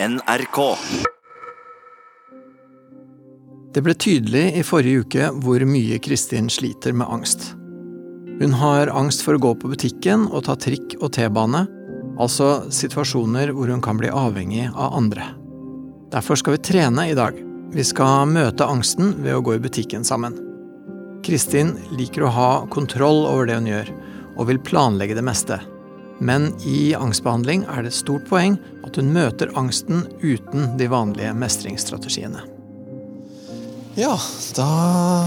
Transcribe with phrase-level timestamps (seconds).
[0.00, 0.58] NRK.
[3.74, 7.48] Det ble tydelig i forrige uke hvor mye Kristin sliter med angst.
[8.38, 11.64] Hun har angst for å gå på butikken og ta trikk og T-bane,
[12.14, 15.26] altså situasjoner hvor hun kan bli avhengig av andre.
[16.14, 17.34] Derfor skal vi trene i dag.
[17.74, 20.38] Vi skal møte angsten ved å gå i butikken sammen.
[21.26, 23.90] Kristin liker å ha kontroll over det hun gjør,
[24.38, 25.58] og vil planlegge det meste.
[26.18, 31.34] Men i angstbehandling er det et stort poeng at hun møter angsten uten de vanlige
[31.38, 32.42] mestringsstrategiene.
[33.98, 34.14] Ja,
[34.54, 34.70] da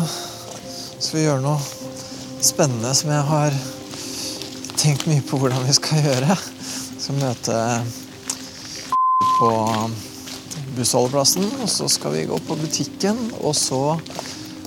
[0.08, 1.60] skal vi gjøre noe
[2.44, 3.56] spennende som jeg har
[4.80, 6.38] tenkt mye på hvordan vi skal gjøre.
[7.02, 7.58] Skal møte
[9.40, 9.52] på
[10.78, 13.20] bussholdeplassen, og så skal vi gå på butikken.
[13.42, 13.98] Og så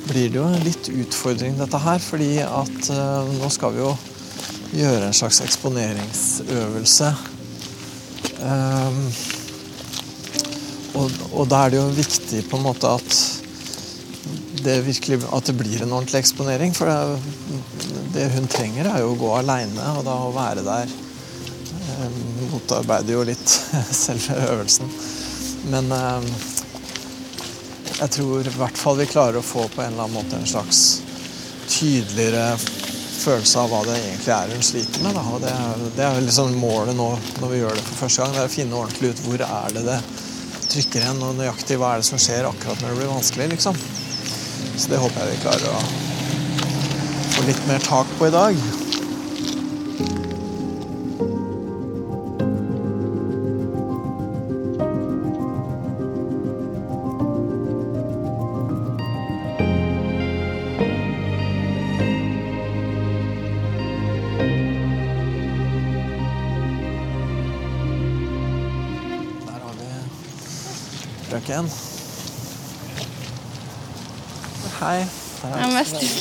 [0.08, 3.94] blir det jo en litt utfordring dette her, fordi at uh, nå skal vi jo
[4.72, 7.10] gjøre en slags eksponeringsøvelse.
[8.44, 9.00] Um,
[10.94, 13.18] og, og da er det jo viktig på en måte at
[14.64, 16.74] det virkelig, at det blir en ordentlig eksponering.
[16.76, 17.20] For det,
[18.14, 20.92] det hun trenger, er jo å gå aleine, og da å være der
[21.98, 22.20] um,
[22.54, 23.56] motarbeider jo litt
[24.04, 24.92] selve øvelsen.
[25.72, 26.28] Men um,
[27.94, 30.48] jeg tror i hvert fall vi klarer å få på en eller annen måte en
[30.48, 30.80] slags
[31.70, 32.54] tydeligere
[33.14, 35.18] følelse av hva det egentlig er hun sliter med.
[35.42, 37.08] Det er, det er liksom målet nå
[37.40, 38.36] når vi gjør det for første gang.
[38.36, 39.98] Det er å finne ordentlig ut hvor er det det
[40.74, 43.50] trykker hen, og nøyaktig hva er det som skjer akkurat når det blir vanskelig.
[43.54, 43.78] liksom.
[44.76, 45.82] Så det håper jeg vi klarer å
[47.34, 48.64] få litt mer tak på i dag.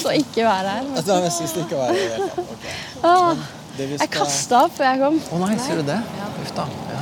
[0.09, 0.89] Å ikke være her.
[0.99, 2.25] Det er mest lyst ikke å være her.
[2.53, 2.73] Okay.
[3.77, 5.21] vi jeg kasta opp før jeg kom.
[5.33, 5.99] Å nei, sier du det?
[6.43, 6.67] Uff da.
[6.91, 7.01] Ja.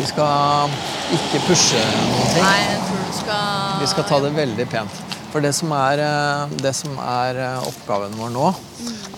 [0.00, 0.74] Vi skal
[1.16, 2.44] ikke pushe noen ting.
[2.44, 5.00] Nei, jeg tror du skal Vi skal ta det veldig pent.
[5.30, 8.46] For det som er, eh, det som er eh, oppgaven vår nå,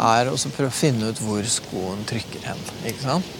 [0.02, 2.60] er å prøve å finne ut hvor skoen trykker hen.
[2.84, 3.30] Ikke sant?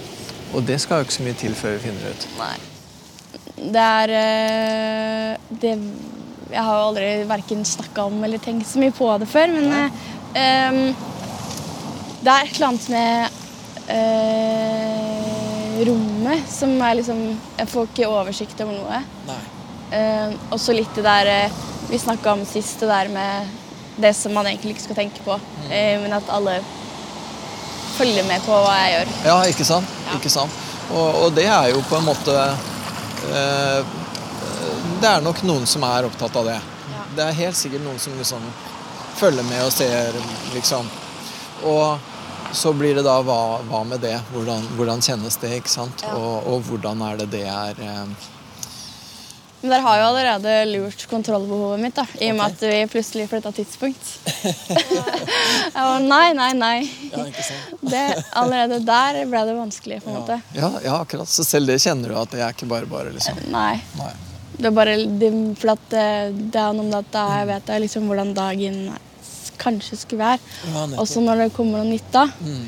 [0.52, 2.28] Og det skal jo ikke så mye til før vi finner ut.
[2.38, 2.54] Nei.
[3.72, 5.74] Det er eh, det,
[6.52, 9.72] Jeg har jo aldri verken snakka om eller tenkt så mye på det før, men
[10.36, 10.92] eh,
[12.22, 13.40] det er et eller annet med
[13.96, 17.22] eh, rommet som er liksom
[17.58, 19.00] Jeg får ikke oversikt over noe.
[19.92, 21.56] Eh, og så litt det der eh,
[21.90, 23.48] vi snakka om sist, det der med
[24.00, 25.34] det som man egentlig ikke skal tenke på,
[25.68, 26.60] eh, men at alle
[27.98, 29.10] følger med på hva jeg gjør.
[29.28, 29.98] Ja, ikke sant?
[30.06, 30.16] Ja.
[30.16, 30.60] Ikke sant?
[30.92, 32.36] Og, og det er jo på en måte
[33.32, 33.92] eh,
[35.02, 36.60] Det er nok noen som er opptatt av det.
[36.92, 37.04] Ja.
[37.16, 38.44] Det er helt sikkert noen som liksom
[39.18, 40.14] følger med og ser,
[40.54, 40.86] liksom.
[41.66, 44.14] Og så blir det da hva, hva med det?
[44.30, 45.56] Hvordan, hvordan kjennes det?
[45.58, 46.06] ikke sant?
[46.06, 46.14] Ja.
[46.14, 48.30] Og, og hvordan er det det er eh,
[49.64, 53.26] Men dere har jo allerede lurt kontrollbehovet mitt, da, i og med at vi plutselig
[53.34, 54.16] flytta tidspunkt.
[55.74, 56.74] jeg var nei, nei, nei.
[57.10, 57.78] Ja, ikke sant?
[57.90, 58.08] Det,
[58.38, 60.42] allerede der ble det vanskelig, på en måte.
[60.54, 61.30] Ja, ja, akkurat.
[61.30, 63.48] Så selv det kjenner du at det er ikke bare bare, liksom.
[63.50, 63.80] Nei.
[63.98, 64.14] Nei.
[64.62, 64.94] Det er bare
[65.58, 66.06] for at det,
[66.54, 68.78] det er noe med at da jeg vet jeg liksom hvordan dagen
[69.62, 70.40] kanskje skulle være.
[70.72, 72.64] Ja, Og så når det kommer noe nytt da, Mm.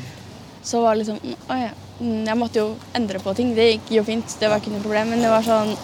[0.65, 1.19] så var det liksom
[1.51, 1.71] Å ja.
[2.01, 3.55] mm, Jeg måtte jo endre på ting.
[3.57, 5.11] Det gikk jo fint, det var ikke noe problem.
[5.15, 5.77] Men det var sånn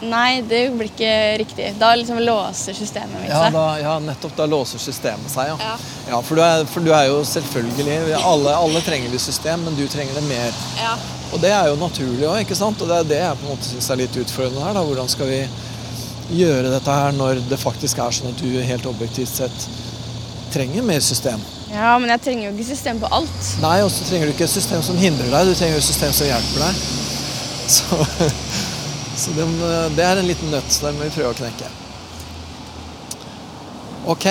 [0.00, 1.72] Nei, det blir ikke riktig.
[1.80, 3.80] Da liksom låser systemet mitt Ja, seg.
[3.82, 4.36] ja, nettopp.
[4.38, 5.56] Da låser systemet seg, ja.
[5.58, 5.72] Ja.
[6.12, 9.74] Ja, for du, er, for du er jo selvfølgelig alle, alle trenger vi system, men
[9.74, 10.54] du trenger det mer.
[10.78, 10.92] Ja.
[11.32, 12.80] Og det er jo naturlig òg, ikke sant?
[12.80, 14.78] Og det er det jeg på en måte syns er litt utfordrende her.
[14.78, 14.84] da.
[14.88, 15.42] Hvordan skal vi
[16.38, 19.68] gjøre dette her når det faktisk er sånn at du helt objektivt sett
[20.52, 21.40] trenger mer system?
[21.68, 23.48] ja, men jeg trenger jo ikke system på alt.
[23.60, 25.88] Nei, og så trenger du ikke et system som hindrer deg, du trenger jo et
[25.88, 26.80] system som hjelper deg.
[27.68, 27.98] Så,
[29.20, 29.44] så det,
[29.92, 31.66] det er en liten nøtt, så den må vi prøve å knekke.
[34.08, 34.24] Ok,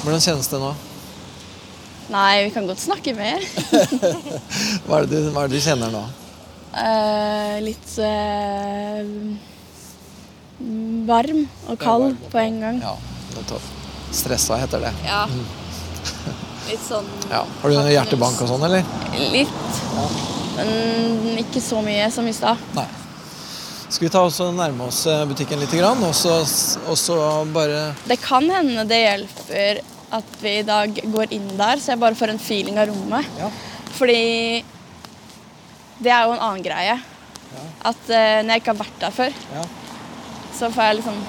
[0.00, 0.70] hvordan kjennes det nå?
[2.12, 3.40] Nei, vi kan godt snakke mer.
[4.86, 6.02] Hva er det du, hva er det du kjenner nå?
[6.74, 9.04] Uh, litt uh,
[11.08, 12.80] varm og kald varm på en gang.
[12.82, 12.96] Ja,
[13.36, 13.70] nettopp.
[14.14, 14.92] Stressa heter det.
[15.06, 15.24] Ja.
[16.68, 17.44] Litt sånn Ja.
[17.44, 18.84] Har du noe hjertebank og sånn, eller?
[19.32, 19.80] Litt.
[20.54, 22.60] Men ikke så mye som i stad.
[22.76, 22.86] Nei.
[23.84, 27.16] Skal vi ta også nærme oss eh, butikken litt, og så
[27.54, 32.00] bare Det kan hende det hjelper at vi i dag går inn der, så jeg
[32.02, 33.26] bare får en feeling av rommet.
[33.38, 33.48] Ja.
[33.94, 34.64] Fordi
[36.04, 36.98] det er jo en annen greie.
[37.84, 39.64] At uh, når jeg ikke har vært der før, Ja.
[40.58, 41.24] så får jeg liksom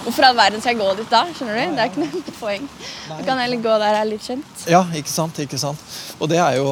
[0.00, 1.18] Hvorfor i all verden skal jeg gå dit da?
[1.36, 1.74] skjønner du?
[1.76, 2.62] Det er ikke noe poeng.
[3.18, 4.62] Du kan heller gå der jeg er litt kjent.
[4.72, 5.82] Ja, ikke sant, ikke sant.
[6.16, 6.70] Og det er jo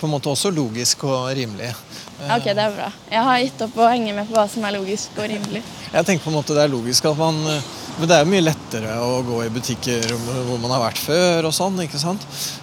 [0.00, 1.74] på en måte også logisk og rimelig.
[2.28, 2.88] Ok, det er bra.
[3.10, 5.62] Jeg har gitt opp å henge med på hva som er logisk og rimelig.
[5.90, 8.44] Jeg tenker på en måte det er logisk at man Men det er jo mye
[8.44, 12.22] lettere å gå i butikker hvor man har vært før og sånn, ikke sant.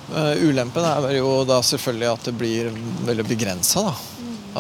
[0.09, 2.71] Eh, Ulempen er jo da selvfølgelig at det blir
[3.05, 3.93] veldig begrensa, da.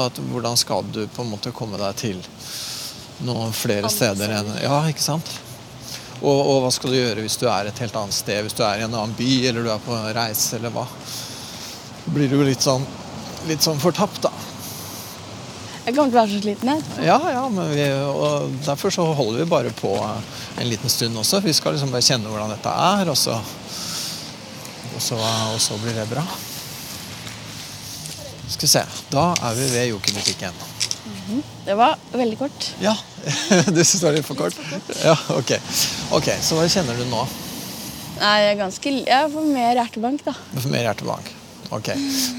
[0.03, 2.19] At hvordan skal du på en måte komme deg til
[3.25, 5.31] noen flere steder enn Ja, ikke sant.
[6.21, 8.43] Og, og hva skal du gjøre hvis du er et helt annet sted?
[8.45, 10.85] Hvis du er i en annen by, eller du er på reise, eller hva?
[12.13, 12.85] Blir du jo litt sånn
[13.47, 14.31] litt sånn fortapt, da.
[15.87, 16.69] Jeg kommer til å være så sliten.
[16.73, 17.05] jeg.
[17.07, 21.39] Ja, ja, men vi, og derfor så holder vi bare på en liten stund også.
[21.45, 25.15] Vi skal liksom bare kjenne hvordan dette er, og så, og så,
[25.53, 26.25] og så blir det bra.
[28.51, 28.83] Skal vi se.
[29.15, 30.59] Da er vi ved Joker-butikken.
[31.65, 32.69] Det var veldig kort.
[32.83, 32.93] Ja,
[33.75, 34.59] du syns det var litt for kort?
[35.03, 35.55] Ja, ok.
[36.19, 37.23] Ok, Så hva kjenner du nå?
[38.17, 40.33] Nei, jeg er ganske Jeg får mer hjertebank, da.
[40.51, 41.31] Du får mer hjertebank.
[41.75, 41.91] Ok.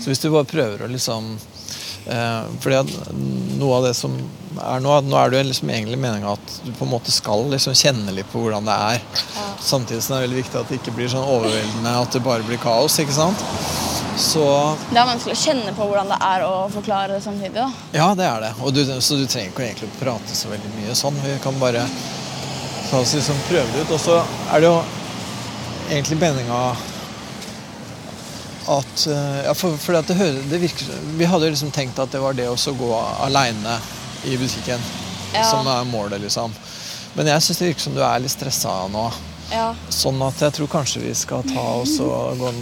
[0.03, 1.37] Så hvis du bare prøver å liksom
[2.63, 2.93] fordi at
[3.59, 4.15] noe av det som
[4.59, 7.45] er nå, nå er det jo liksom egentlig meninga at du på en måte skal
[7.53, 9.03] liksom kjenne litt på hvordan det er.
[9.63, 12.47] Samtidig som det er veldig viktig at det ikke blir sånn overveldende at det bare
[12.47, 12.99] blir kaos.
[13.03, 13.45] ikke sant?
[14.19, 14.45] Så
[14.91, 17.55] Det er vanskelig å kjenne på hvordan det er å forklare det samtidig.
[17.55, 17.69] da.
[17.95, 18.53] ja, det er det.
[18.63, 21.21] Og du, så du trenger ikke egentlig å prate så veldig mye sånn.
[21.23, 21.85] Vi kan bare
[22.91, 23.95] ta oss liksom prøve det ut.
[23.95, 24.19] Og så
[24.51, 24.79] er det jo
[25.89, 26.63] egentlig meninga
[28.69, 32.21] at eh, ja, for, for det, hører, det virker Vi hadde liksom tenkt at det
[32.23, 32.91] var det å gå
[33.25, 33.79] aleine
[34.29, 34.83] i butikken
[35.35, 35.43] Ja.
[35.45, 36.53] som er målet, liksom.
[37.17, 39.09] Men jeg syns det virker som du er litt stressa nå.
[39.53, 39.71] Ja.
[39.93, 42.53] Sånn at jeg tror kanskje vi skal ta oss og gå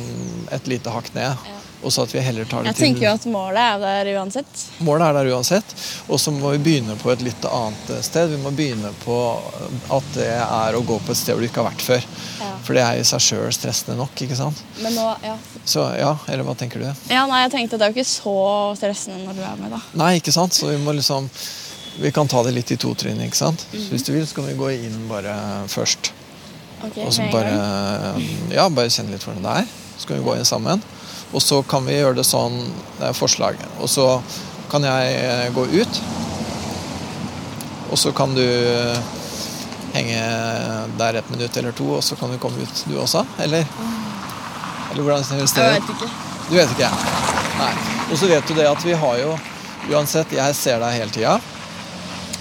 [0.54, 1.36] et lite hakk ned.
[1.84, 4.62] Og så at vi heller tar det Jeg tenker jo at målet er der uansett.
[4.82, 5.74] Målet er der uansett.
[6.08, 8.32] Og så må vi begynne på et litt annet sted.
[8.32, 9.16] Vi må begynne på
[9.92, 12.06] at det er å gå på et sted hvor du ikke har vært før.
[12.40, 12.48] Ja.
[12.66, 14.16] For det er i seg sjøl stressende nok.
[14.24, 14.64] ikke sant?
[14.82, 15.36] Men nå, ja.
[15.68, 16.88] Så ja, eller hva tenker du?
[17.12, 18.36] ja, nei, jeg tenkte at det er jo ikke så
[18.80, 19.80] stressende når du er med, da.
[20.00, 20.56] Nei, ikke sant?
[20.56, 21.28] Så vi må liksom
[22.00, 23.62] Vi kan ta det litt i to trinn, ikke sant?
[23.72, 25.32] Så hvis du vil, så kan vi gå inn bare
[25.72, 26.10] først.
[26.84, 27.54] Ok, Og så bare.
[28.52, 29.70] Ja, bare kjenne litt hvordan det er.
[29.96, 30.82] Så kan vi gå inn sammen.
[31.34, 32.60] Og så kan vi gjøre det sånn
[32.98, 33.66] Det er forslaget.
[33.82, 34.06] Og så
[34.70, 36.00] kan jeg eh, gå ut.
[37.90, 38.98] Og så kan du eh,
[39.94, 40.22] henge
[40.98, 43.24] der et minutt eller to, og så kan du komme ut, du også?
[43.42, 43.66] Eller?
[44.92, 46.08] Eller hvordan høres det Jeg vet ikke.
[46.46, 46.90] Du vet ikke?
[47.60, 47.74] Nei.
[48.10, 49.36] Og så vet du det at vi har jo
[49.86, 51.36] Uansett, jeg ser deg hele tida.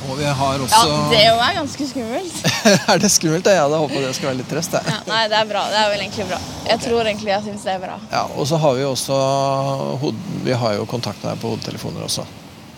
[0.05, 2.39] Og vi har også Ja, det jo er ganske skummelt.
[2.93, 3.47] Er det skummelt?
[3.49, 4.75] Jeg hadde håpa det skulle være litt trøst.
[4.77, 5.63] Ja, nei, det er bra.
[5.71, 6.39] Det er vel egentlig bra.
[6.69, 7.97] Jeg tror egentlig jeg syns det er bra.
[8.11, 9.19] Ja, og så har vi også
[10.45, 12.25] Vi har jo kontakt med deg på hodetelefoner også.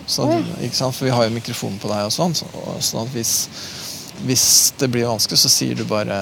[0.07, 0.23] Så,
[0.63, 0.95] ikke sant?
[0.95, 2.35] For vi har jo mikrofon på deg og sånn.
[2.37, 3.33] Sånn at hvis,
[4.23, 4.45] hvis
[4.79, 6.15] det blir vanskelig, så sier du bare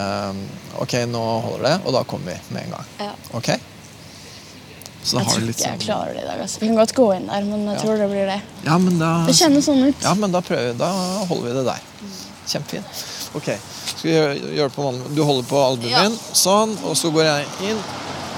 [0.82, 2.92] OK, nå holder det, og da kommer vi med en gang.
[3.06, 3.12] Ja.
[3.38, 3.52] OK?
[5.06, 5.72] Så Jeg tror ikke sånn...
[5.76, 6.40] jeg klarer det i dag.
[6.42, 6.60] Altså.
[6.60, 7.82] Vi kan godt gå inn der, men jeg Ja.
[7.84, 8.42] tror det blir det.
[8.66, 10.02] Ja, men da Det kjennes sånn ut.
[10.02, 10.78] Ja, men da prøver vi.
[10.80, 10.90] Da
[11.30, 11.82] holder vi det der.
[12.50, 13.04] Kjempefint.
[13.36, 13.50] Ok,
[13.86, 16.04] skal vi gjøre, det på vanlig Du holder på albuen Ja.
[16.08, 17.82] min, sånn, og så går jeg inn.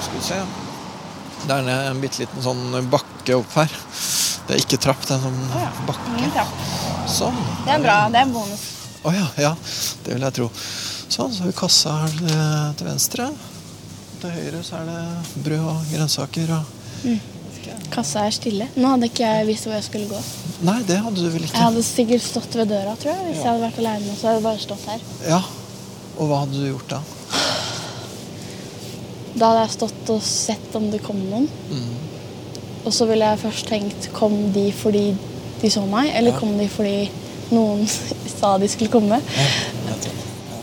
[0.01, 0.39] Skal vi se.
[1.47, 3.69] Det er en- en bitte liten sånn bakke opp her.
[4.47, 5.71] Det er ikke trapp, det er en sånn oh, ja.
[5.87, 6.47] bakke.
[7.07, 7.35] Sånn.
[7.65, 8.09] Det er bra.
[8.09, 8.59] Det er bonus.
[9.05, 9.55] Å ja, ja.
[10.03, 10.49] Det vil jeg tro.
[11.09, 13.29] Sånn, så har vi kassa her til- til venstre.
[14.21, 16.63] Til høyre så er det brød og grønnsaker og
[17.91, 18.65] Kassa er stille.
[18.79, 20.19] Nå hadde ikke jeg visst hvor jeg skulle gå.
[20.67, 21.53] Nei, det hadde du vel ikke?
[21.57, 23.25] Jeg hadde sikkert stått ved døra, tror jeg.
[23.27, 25.03] Hvis jeg hadde vært alene, så hadde jeg bare stått her.
[25.27, 25.39] Ja.
[26.17, 26.99] Og hva hadde du gjort da?
[29.37, 31.47] Da hadde jeg stått og sett om det kom noen.
[32.87, 35.05] Og så ville jeg først tenkt kom de fordi
[35.61, 36.39] de så meg, eller Ja.
[36.39, 37.09] kom de fordi
[37.51, 37.83] noen
[38.39, 39.21] sa de skulle komme.
[39.37, 39.47] Ja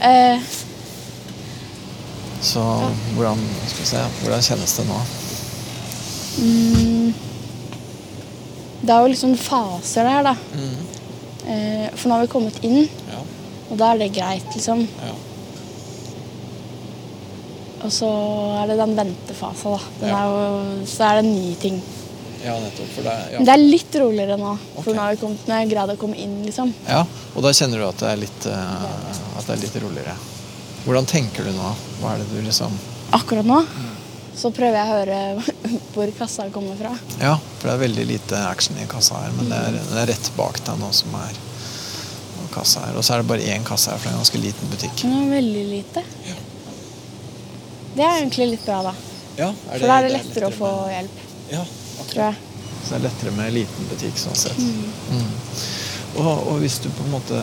[0.04, 0.36] Eh,
[2.44, 2.62] Så
[3.16, 3.40] hvordan,
[3.72, 4.98] skal se, hvordan kjennes det nå?
[6.44, 7.14] mm,
[8.84, 10.34] det er jo liksom faser der, da.
[11.46, 13.20] Eh, for nå har vi kommet inn, Ja.
[13.70, 14.84] og da er det greit, liksom.
[15.04, 15.14] ja.
[17.84, 18.08] Og så
[18.62, 19.80] er det den ventefasa, da.
[20.00, 20.18] Den Ja.
[20.18, 21.82] er jo, så er det en ny ting.
[22.44, 22.96] Ja, nettopp.
[22.96, 24.94] Det, Men det er litt roligere nå, for okay.
[24.94, 26.74] nå har vi kommet, nå har jeg greid å komme inn, liksom.
[26.88, 27.04] ja.
[27.34, 30.16] Og da kjenner du at det er litt, uh, det er litt roligere.
[30.84, 31.74] Hvordan tenker du nå?
[32.00, 32.74] Hva er det du liksom
[33.14, 33.62] Akkurat nå
[34.34, 35.18] så prøver jeg å høre
[35.94, 36.92] hvor kassa kommer fra.
[37.20, 40.10] Ja, for det er veldig lite action i kassa her, men det er, det er
[40.10, 41.38] rett bak deg nå som er
[42.54, 42.98] kassa her.
[42.98, 44.96] Og så er det bare én kasse her, for det er en ganske liten butikk.
[45.02, 46.02] Den er veldig lite.
[46.26, 46.36] Ja.
[47.94, 48.94] Det er egentlig litt bra, da.
[49.34, 51.62] Ja, For da er det lettere å få hjelp, Ja,
[52.10, 52.36] tror jeg.
[52.84, 54.58] Så det er lettere med liten butikk sånn sett.
[54.60, 55.32] Mm.
[56.22, 57.40] Og, og hvis du på en måte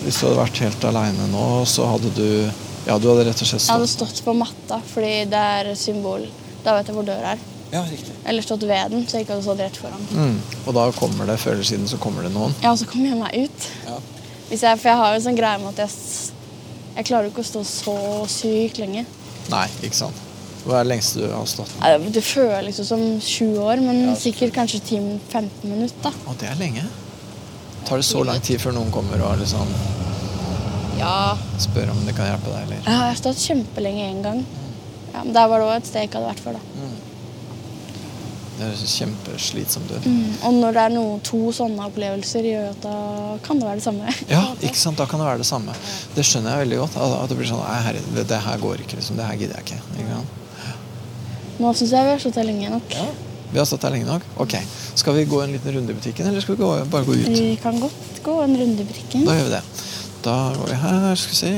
[0.00, 2.26] Hvis du hadde vært helt aleine nå, så hadde du
[2.86, 5.72] Ja, du hadde rett og slett stått Jeg hadde stått på matta, fordi det er
[5.78, 6.24] symbol.
[6.64, 7.42] Da vet jeg hvor døra er.
[7.70, 8.14] Ja, riktig.
[8.26, 10.06] Eller stått ved den, så jeg ikke hadde stått rett foran.
[10.10, 10.38] Mm.
[10.64, 12.56] Og da kommer det før eller siden så kommer det noen.
[12.64, 13.68] Ja, og så kommer jeg meg ut.
[13.86, 13.98] Ja.
[14.48, 16.32] Hvis jeg, for jeg har jo en sånn greie med at jeg,
[16.96, 17.96] jeg klarer ikke å stå så
[18.32, 19.04] sykt lenge.
[19.52, 20.26] Nei, ikke sant.
[20.64, 21.70] Hva er det lengste du har stått?
[21.80, 26.18] Nei, Det føles liksom som sju år, men sikkert kanskje 10-15 minutter.
[26.26, 26.84] Å, det er lenge.
[27.88, 29.70] Tar det så lang tid før noen kommer og liksom
[31.00, 32.82] Ja, spør om det kan hjelpe deg, eller?
[32.84, 34.42] jeg har stått kjempelenge en gang.
[35.14, 36.58] Ja, men Der var det òg et sted jeg ikke hadde vært før.
[36.58, 36.88] da.
[38.60, 40.04] Det høres kjempeslitsomt ut.
[40.04, 40.34] Mm.
[40.44, 42.96] Og når det er noe, to sånne opplevelser, gjør at da
[43.46, 44.12] kan det være det samme.
[44.28, 45.00] Ja, ikke sant?
[45.00, 45.72] Da kan det være det samme.
[46.12, 46.98] Det skjønner jeg veldig godt.
[47.00, 49.16] At det blir sånn Nei, herre, det, her går ikke, liksom.
[49.16, 49.80] Det her gidder jeg ikke.
[49.96, 50.36] ikke sant?
[51.60, 52.94] Nå syns jeg vi har stått her lenge nok.
[53.52, 54.22] Vi har stått her lenge nok.
[54.44, 54.54] Ok.
[54.94, 57.28] Skal vi gå en liten runde i butikken, eller skal vi gå, bare gå ut?
[57.28, 59.24] Vi kan godt gå en runde i butikken.
[59.26, 59.62] Da gjør vi det.
[60.22, 61.54] Da går vi her, skal vi se.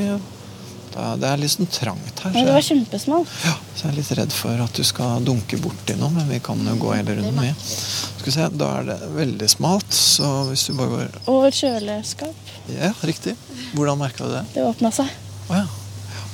[0.93, 2.33] Da, det er litt sånn trangt her.
[2.35, 3.29] Men det var kjempesmalt.
[3.47, 6.37] ja, så jeg er litt redd for at du skal dunke borti noe, men vi
[6.45, 7.63] kan jo gå hele runden med.
[7.65, 11.57] Skal vi se, Da er det veldig smalt, så hvis du bare går Og et
[11.57, 12.51] kjøleskap.
[12.69, 13.33] Ja, riktig.
[13.73, 14.43] Hvordan merka du det?
[14.53, 15.09] Det åpna seg.
[15.49, 15.65] Å ja.
[15.65, 16.25] ja.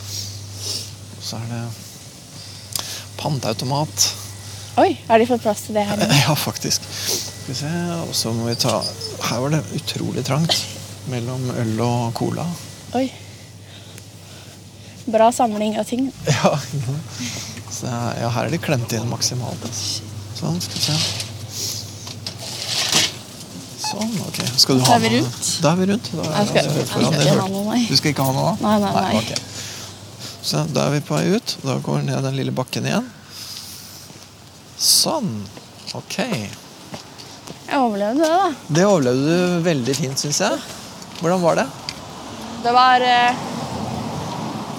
[1.23, 1.63] Så er det
[3.19, 4.09] panteautomat.
[4.79, 6.03] Oi, har de fått plass til det her?
[6.24, 6.86] Ja, faktisk.
[7.50, 7.55] Vi
[8.05, 8.77] Og så må vi ta
[9.29, 10.55] Her var det utrolig trangt
[11.09, 12.45] mellom øl og cola.
[12.95, 13.07] Oi.
[15.09, 16.12] Bra samling av ting.
[16.39, 16.53] Ja,
[17.74, 19.63] så ja her er de klemt inn maksimalt.
[19.65, 20.05] altså.
[20.39, 21.27] Sånn, skal vi se.
[23.89, 24.39] Sånn, ok.
[24.62, 25.21] Skal du ha vi noe?
[25.24, 25.50] rundt.
[25.63, 26.09] Da er vi rundt.
[26.13, 27.81] Da er skal- altså jeg skal ikke ha noe, nei.
[27.89, 28.51] Du skal ikke ha noe?
[28.51, 28.67] da?
[28.67, 29.21] Nei, nei, nei.
[29.24, 29.31] ok.
[30.50, 31.55] Så da er vi på vei ut.
[31.65, 33.09] Da går vi ned den lille bakken igjen.
[34.79, 35.41] Sånn.
[35.98, 36.21] Ok.
[36.24, 38.75] Jeg overlevde det, da.
[38.77, 40.59] Det overlevde du veldig fint, syns jeg.
[41.19, 41.65] Hvordan var det?
[42.63, 43.41] Det var eh,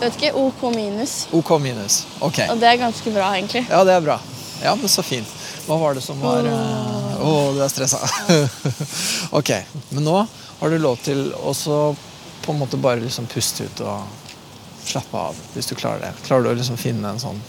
[0.00, 1.26] Vet ikke, OK minus.
[1.36, 2.06] OK minus.
[2.24, 2.40] Ok.
[2.48, 3.66] Og det er ganske bra, egentlig.
[3.68, 4.16] Ja, det er bra.
[4.64, 5.28] Ja, men så fint.
[5.66, 8.00] Hva var det som var eh, oh, du er stressa.
[9.38, 9.52] ok.
[9.92, 11.52] Men nå har du lov til å
[12.40, 14.08] på en måte bare liksom puste ut og
[14.88, 16.14] slappe av, hvis du klarer det.
[16.24, 17.40] Klarer du å liksom finne en sånn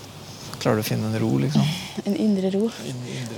[0.62, 1.64] Klarer du å finne en ro, liksom?
[2.06, 2.68] En indre ro.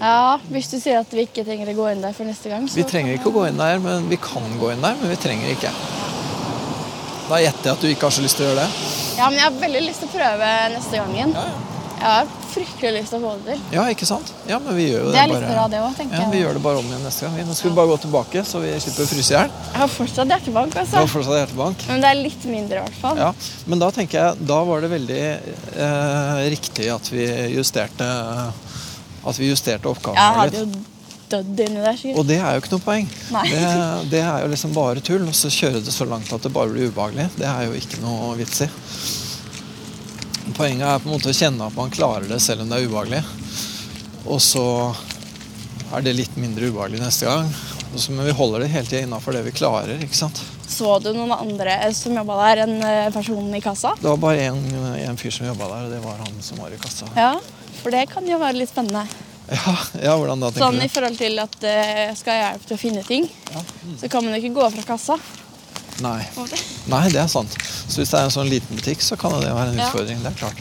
[0.01, 2.65] Ja, Hvis du sier at vi ikke trenger å gå inn der for neste gang,
[2.67, 5.13] så Vi trenger ikke å gå inn der, men vi kan gå inn der, men
[5.13, 5.71] vi trenger ikke.
[7.29, 8.89] Da gjetter jeg at du ikke har så lyst til å gjøre det.
[9.15, 11.37] Ja, men jeg har veldig lyst til å prøve neste gang igjen.
[12.03, 13.61] Jeg har fryktelig lyst til å få det til.
[13.77, 14.31] Ja, ikke sant?
[14.49, 16.25] Ja, men vi gjør jo det, Det er litt bare bra, det òg, tenker Ja,
[16.33, 17.47] vi gjør det bare om igjen neste gang.
[17.47, 19.53] Nå skal vi bare gå tilbake, så vi slipper å fryse i hjel.
[19.69, 20.99] Jeg har fortsatt hjertebank, Du altså.
[20.99, 21.85] har fortsatt hjertebank.
[21.87, 23.23] Men det er litt mindre, i hvert fall.
[23.23, 23.31] Ja,
[23.71, 28.09] men da tenker jeg Da var det veldig eh, riktig at vi justerte
[29.23, 30.89] At vi justerte oppgaven Jeg vår hadde jo der.
[32.13, 33.07] Og det er jo ikke noe poeng.
[33.47, 33.61] Det,
[34.11, 35.23] det er jo liksom bare tull.
[35.25, 37.31] Og så kjøre det så langt at det bare blir ubehagelig.
[37.39, 38.69] Det er jo ikke noe vits i.
[40.51, 42.89] Poenget er på en måte å kjenne at man klarer det selv om det er
[42.89, 43.21] ubehagelig.
[44.27, 44.65] Og så
[45.93, 47.47] er det litt mindre ubehagelig neste gang.
[48.09, 50.01] Men vi holder det hele tida innafor det vi klarer.
[50.01, 50.41] ikke sant?
[50.67, 53.93] Så du noen andre som jobba der enn eh, personen i kassa?
[53.99, 56.79] Det var bare én fyr som jobba der, og det var han som var i
[56.81, 57.09] kassa.
[57.17, 57.35] Ja,
[57.81, 59.05] for det kan jo være litt spennende.
[59.53, 61.79] Ja, ja hvordan da, tenker Sånn i forhold til at det
[62.15, 63.25] skal jeg hjelpe til å finne ting,
[63.99, 65.17] så kan man jo ikke gå fra kassa.
[66.01, 66.23] Nei.
[66.89, 67.53] Nei, det er sant.
[67.87, 69.89] Så hvis det er en sånn liten butikk, så kan det være en Ja.
[69.89, 70.23] utfordring.
[70.23, 70.57] Det er klart.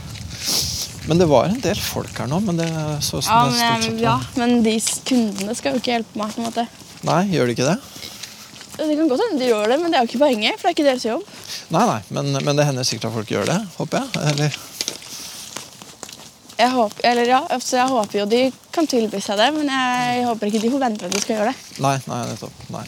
[1.09, 2.69] Men det var en del folk her nå, men det
[3.03, 4.77] så Ja, men, stort sett ja, men de
[5.09, 6.35] kundene skal jo ikke hjelpe meg.
[6.35, 6.67] på en måte.
[7.03, 7.79] Nei, gjør de ikke det?
[8.77, 10.71] Det kan godt hende de gjør det, men det er jo ikke poenget, for det
[10.71, 11.25] er ikke deres jobb.
[11.71, 14.09] Nei, nei, men, men det hender sikkert at folk gjør det, håper jeg.
[14.33, 14.53] Eller
[16.63, 20.25] Jeg håper, eller ja, altså jeg håper jo de kan tilby seg det, men jeg
[20.29, 21.81] håper ikke de forventer at de skal gjøre det.
[21.83, 22.53] Nei, nei, nettopp.
[22.71, 22.85] Nei.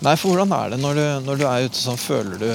[0.00, 2.50] Nei, for hvordan er det når du, når du er ute sånn, føler du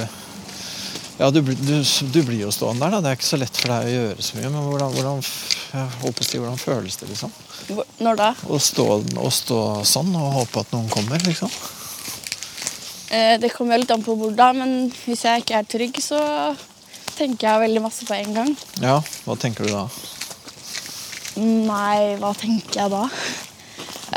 [1.20, 1.74] Ja, du, du,
[2.12, 3.00] du blir jo stående der, da.
[3.04, 4.50] Det er ikke så lett for deg å gjøre så mye.
[4.52, 5.22] Men hvordan, hvordan,
[6.26, 7.32] si, hvordan føles det, liksom?
[8.04, 8.26] Når da?
[8.36, 8.86] Å stå,
[9.22, 11.48] å stå sånn og håpe at noen kommer, liksom?
[13.14, 16.02] Eh, Det kommer jo litt an på hvor da, men hvis jeg ikke er trygg,
[16.04, 16.20] så
[17.16, 18.52] tenker jeg veldig masse på en gang.
[18.84, 19.86] Ja, hva tenker du da?
[21.40, 23.06] Nei, hva tenker jeg da?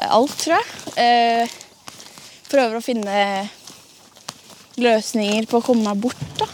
[0.10, 0.68] Alt, tror jeg.
[1.00, 1.58] Eh,
[2.50, 3.16] prøver å finne
[4.80, 6.48] løsninger på å komme meg bort, da.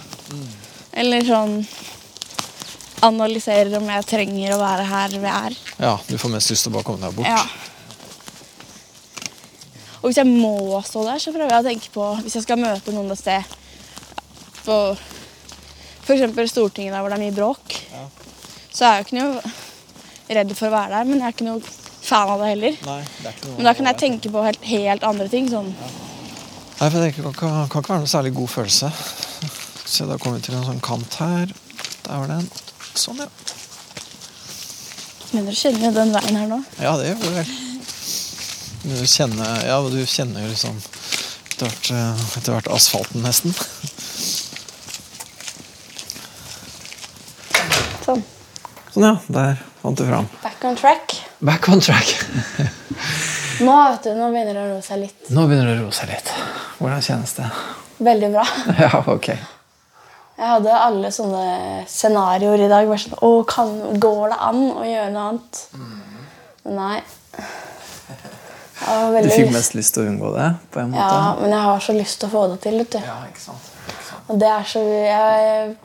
[0.95, 1.59] Eller sånn
[3.05, 5.55] Analyserer om jeg trenger å være her vi er.
[5.77, 7.27] Ja, du får mest lyst til å bare komme deg bort.
[7.27, 7.43] Ja.
[9.99, 12.59] Og hvis jeg må stå der, så prøver jeg å tenke på Hvis jeg skal
[12.61, 13.53] møte noen et sted
[14.65, 14.75] På
[16.05, 16.51] f.eks.
[16.51, 17.77] Stortinget, der hvor det er mye bråk,
[18.69, 21.47] så er jeg jo ikke noe redd for å være der, men jeg er ikke
[21.47, 21.61] noe
[22.05, 22.77] fan av det heller.
[22.85, 25.49] Nei, det er ikke noe Men da kan jeg tenke på helt, helt andre ting.
[25.51, 25.71] Sånn.
[25.75, 28.91] Nei, for det kan, kan, kan ikke være noe særlig god følelse.
[29.85, 31.53] Se, da kommer vi til en sånn kant her.
[32.05, 32.49] Der var den.
[32.95, 33.29] Sånn, ja.
[35.35, 36.59] Men du kjenner jo den veien her nå.
[36.79, 37.53] Ja, det gjør du vel.
[38.85, 43.55] Du kjenner, ja, du kjenner jo liksom etter hvert, eh, etter hvert asfalten, nesten.
[48.95, 49.15] Sånn, ja.
[49.35, 50.27] Der fant du fram.
[50.39, 51.15] Back on track.
[51.43, 52.13] Back on track.
[53.59, 55.27] Nå, vet du, nå begynner det å roe seg litt.
[55.35, 56.31] Nå begynner det å roe seg litt.
[56.79, 57.49] Hvordan kjennes det?
[58.07, 58.45] Veldig bra.
[58.85, 59.29] Ja, ok.
[60.35, 61.43] Jeg hadde alle sånne
[61.87, 62.87] scenarioer i dag.
[62.87, 65.61] Bare sånn, å, kan, Går det an å gjøre noe annet?
[65.75, 66.25] Mm.
[66.75, 66.97] Nei.
[69.23, 71.03] Du fikk mest lyst til å unngå det, på en måte?
[71.03, 72.79] Ja, men jeg har så lyst til å få det til.
[72.83, 72.99] vet du.
[73.03, 73.69] Ja, ikke sant.
[73.87, 74.27] Ikke sant.
[74.31, 75.75] Og det er så Jeg,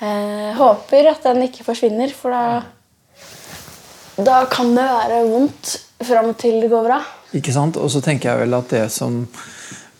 [0.00, 2.62] jeg håper at den ikke forsvinner, for da
[4.16, 5.74] Da kan det være vondt
[6.04, 7.02] fram til det går bra.
[7.36, 7.76] Ikke sant?
[7.76, 9.26] Og så tenker jeg vel at det som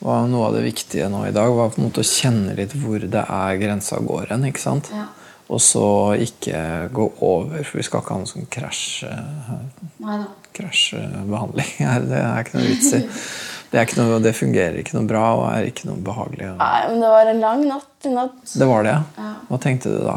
[0.01, 2.73] var noe av det viktige nå i dag, var på en måte å kjenne litt
[2.81, 4.47] hvor det er grensa går hen.
[4.49, 4.89] ikke sant?
[4.95, 5.09] Ja.
[5.53, 5.87] Og så
[6.19, 10.25] ikke gå over, for vi skal ikke ha noen sånn eh,
[10.57, 13.03] krasjbehandling Krasj Det er ikke noe vits i.
[13.71, 16.53] Det, noe, det fungerer ikke noe bra og er ikke noe behagelig.
[16.61, 18.39] Nei, men det var en lang natt i natt.
[18.55, 19.33] Det var det, Ja.
[19.49, 20.17] Hva tenkte du da?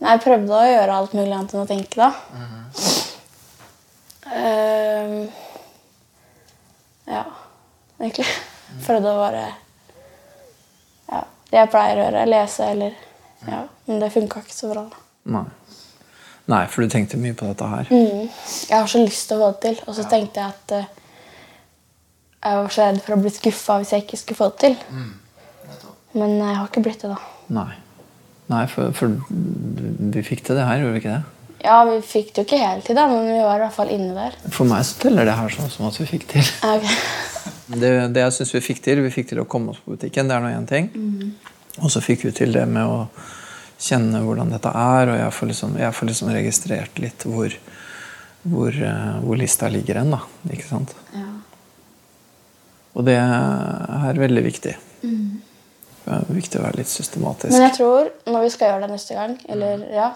[0.00, 2.10] Nei, Jeg prøvde å gjøre alt mulig annet enn å tenke, da.
[4.34, 5.28] Ehm,
[7.06, 7.24] ja,
[8.00, 8.26] egentlig.
[8.86, 9.44] Prøvde å bare
[11.12, 12.26] Ja, det jeg pleier å gjøre.
[12.32, 12.94] Lese eller
[13.46, 13.62] Ja.
[13.86, 14.86] Men det funka ikke så bra.
[14.90, 14.96] da.
[15.24, 15.44] Nei.
[16.46, 17.86] Nei, for du tenkte mye på dette her.
[17.90, 18.28] Mm.
[18.68, 19.84] Jeg har så lyst til å få det til.
[19.88, 20.84] Og så tenkte jeg at eh,
[22.44, 24.76] jeg var så redd for å bli skuffa hvis jeg ikke skulle få det til.
[26.14, 27.20] Men jeg har ikke blitt det, da.
[27.54, 27.70] Nei.
[28.52, 29.14] Nei, for, for
[30.14, 31.22] vi fikk til det her, gjorde vi ikke det?
[31.64, 33.92] Ja, Vi fikk det jo ikke helt til, da, men vi var i hvert fall
[33.92, 34.34] inne der.
[34.52, 36.50] For meg så teller det her sånn som at vi fikk til.
[36.74, 36.98] Okay.
[37.64, 40.28] Det, det jeg synes vi fikk til, vi fikk til å komme oss på butikken.
[40.28, 40.90] Det er nå én ting.
[41.80, 43.06] Og så fikk vi til det med å
[43.80, 47.56] kjenne hvordan dette er, og jeg får liksom, jeg får liksom registrert litt hvor,
[48.44, 50.12] hvor, eh, hvor lista ligger hen.
[50.12, 50.20] da,
[50.52, 50.92] ikke sant?
[51.16, 51.24] Ja.
[52.94, 54.74] Og det er veldig viktig.
[55.04, 57.50] Det er viktig å være litt systematisk.
[57.54, 60.10] Men jeg tror, når vi skal gjøre det neste gang, eller ja,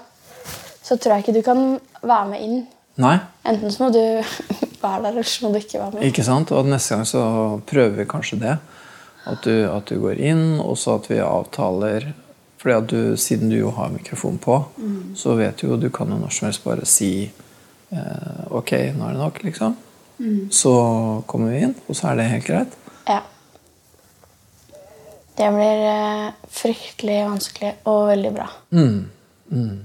[0.85, 1.63] så tror jeg ikke du kan
[2.03, 2.59] være med inn.
[2.99, 4.01] Nei, Enten så må du
[4.85, 6.07] være der, eller så må du ikke være med.
[6.11, 6.53] ikke sant?
[6.55, 7.23] Og neste gang så
[7.67, 8.57] prøver vi kanskje det.
[9.29, 12.13] At du, at du går inn, og så at vi avtaler
[12.59, 14.57] fordi at du, Siden du jo har mikrofon på,
[15.15, 19.05] så vet du jo du kan jo når som helst bare si eh, Ok, nå
[19.07, 19.77] er det nok, liksom.
[20.51, 20.73] Så
[21.27, 22.79] kommer vi inn, og så er det helt greit.
[23.07, 23.21] Ja.
[25.39, 28.49] Det blir eh, fryktelig vanskelig og veldig bra.
[28.75, 28.97] Mm.
[29.53, 29.77] Mm.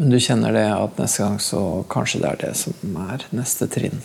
[0.00, 1.60] Men du kjenner det at neste gang så
[1.92, 4.00] kanskje det er det som er neste trinn?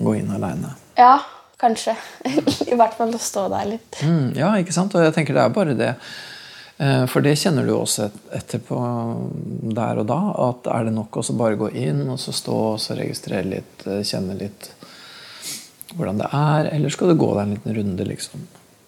[0.00, 0.74] Gå inn aleine.
[0.98, 1.20] Ja,
[1.60, 1.94] kanskje.
[2.72, 4.02] I hvert fall å stå der litt.
[4.02, 4.96] Mm, ja, ikke sant?
[4.98, 5.94] Og jeg tenker det er bare det.
[6.80, 8.78] Eh, For det kjenner du også etterpå
[9.76, 10.20] der og da.
[10.48, 13.86] At er det nok å bare gå inn og så stå og så registrere litt,
[13.86, 14.70] eh, kjenne litt
[15.96, 16.70] hvordan det er?
[16.74, 18.46] Eller skal du gå deg en liten runde, liksom?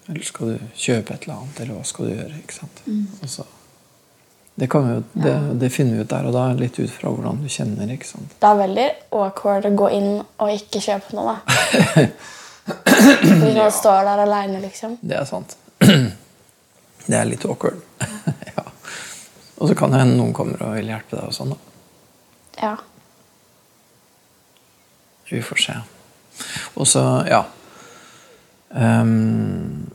[0.09, 1.61] Eller skal du kjøpe et eller annet?
[1.61, 2.39] Eller hva skal du gjøre?
[2.43, 2.83] ikke sant?
[3.23, 3.51] Og så-
[4.55, 7.49] det, jo, det, det finner vi ut der og da, litt ut fra hvordan du
[7.49, 7.89] kjenner.
[7.91, 8.35] ikke sant?
[8.39, 12.07] Det er veldig awkward å gå inn og ikke kjøpe noe, da.
[12.67, 14.99] Hvis man står der aleine, liksom.
[15.01, 15.57] Det er sant.
[17.13, 17.81] Det er litt awkward.
[18.57, 18.65] ja.
[19.61, 21.59] Og så kan det hende noen kommer og vil hjelpe deg og sånn, da.
[22.63, 22.77] Ja.
[25.29, 25.81] Vi får se.
[26.81, 27.45] Og så, ja
[28.75, 29.91] um,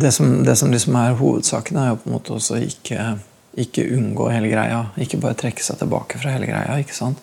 [0.00, 3.12] det, som, det som liksom er hovedsaken, er jo på en måte også ikke
[3.52, 4.78] ikke unngå hele greia.
[4.96, 6.78] Ikke bare trekke seg tilbake fra hele greia.
[6.80, 7.18] ikke sant?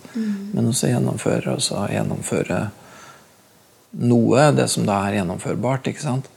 [0.53, 2.59] Men også gjennomføre også gjennomføre
[4.05, 5.89] noe, det som da er gjennomførbart.
[5.89, 6.29] ikke sant?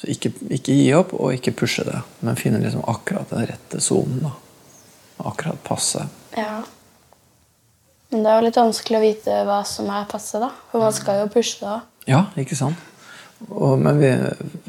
[0.00, 3.80] Så ikke, ikke gi opp, og ikke pushe det, men finne liksom akkurat den rette
[3.84, 4.30] sonen.
[5.20, 6.06] Akkurat passe.
[6.36, 6.62] ja.
[8.10, 10.48] Men det er jo litt vanskelig å vite hva som er passe, da.
[10.72, 11.76] For man skal jo pushe det.
[12.10, 12.80] Ja, ikke sant?
[13.48, 14.08] Og, men vi,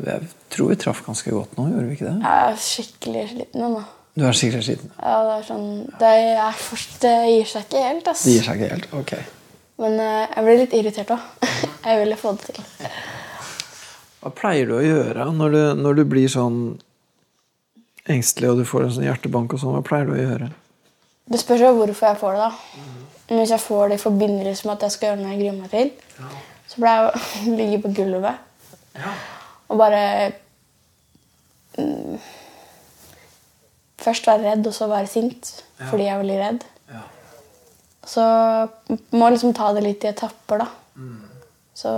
[0.06, 2.14] jeg tror vi traff ganske godt nå, gjorde vi ikke det?
[2.22, 3.82] Jeg er skikkelig sliten nå.
[4.14, 4.94] Du er skikkelig sliten.
[5.00, 5.68] Ja, det er sånn
[6.00, 6.62] Det, er
[7.02, 8.24] det gir seg ikke helt, ass.
[8.28, 8.88] Det gir seg ikke helt.
[9.00, 9.14] Ok.
[9.82, 11.50] Men eh, jeg ble litt irritert òg.
[11.88, 12.66] jeg ville få det til.
[14.22, 16.60] Hva pleier du å gjøre når du, når du blir sånn
[18.10, 19.78] engstelig og du får en sånn hjertebank og sånn?
[19.78, 20.52] Hva pleier du å gjøre?
[21.32, 22.86] Det spørs jo hvorfor jeg får det, da.
[23.30, 25.60] Men hvis jeg får det i forbindelse med at jeg skal gjøre noe jeg gruer
[25.62, 25.92] meg til,
[26.68, 27.12] så pleier jeg
[27.52, 28.48] å ligge på gulvet
[29.72, 30.02] og bare
[34.02, 36.66] først være redd og så være sint fordi jeg er veldig redd.
[36.92, 37.04] Ja.
[38.06, 38.24] Så
[39.16, 40.68] må jeg liksom ta det litt i etapper, da.
[41.82, 41.92] Så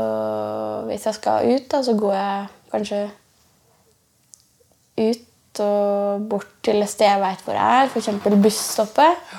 [0.87, 3.03] hvis jeg skal ut, da, så går jeg kanskje
[5.03, 8.09] ut og bort til et sted jeg veit hvor jeg er, f.eks.
[8.45, 9.35] busstoppet.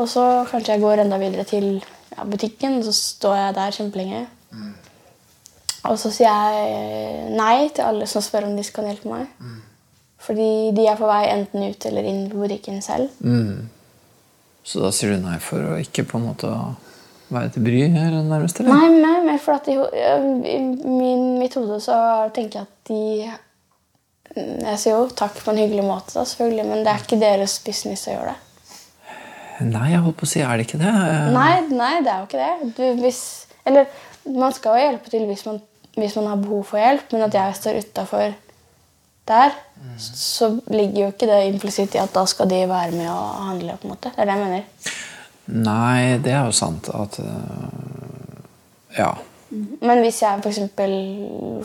[0.00, 4.22] Og så kanskje jeg går enda videre til ja, butikken, så står jeg der kjempelenge.
[5.88, 9.30] Og så sier jeg nei til alle som spør om de kan hjelpe meg.
[10.20, 13.08] Fordi de er på vei enten ut eller inn på butikken selv.
[14.64, 16.50] Så da sier du nei for å ikke på en måte
[17.34, 18.60] være til bry her nærmest?
[18.60, 18.74] eller?
[18.74, 21.96] Nei, nei, men for at i, i min, mitt hode så
[22.36, 23.02] tenker jeg at de
[24.70, 27.56] Jeg sier jo takk på en hyggelig måte, da, selvfølgelig, men det er ikke deres
[27.66, 28.38] business å gjøre det.
[29.66, 30.92] Nei, jeg holdt på å si, er det ikke det?
[31.34, 32.70] Nei, nei, det er jo ikke det.
[32.78, 33.18] Du, hvis,
[33.68, 33.90] eller
[34.30, 35.58] man skal jo hjelpe til hvis man,
[35.98, 38.30] hvis man har behov for hjelp, men at jeg står utafor
[39.30, 39.58] der,
[40.00, 43.76] så ligger jo ikke det implisitt i at da skal de være med og handle.
[43.80, 44.12] på en måte.
[44.14, 44.64] Det er det jeg mener.
[45.50, 49.10] Nei, det er jo sant at øh, Ja.
[49.82, 50.92] Men hvis jeg for eksempel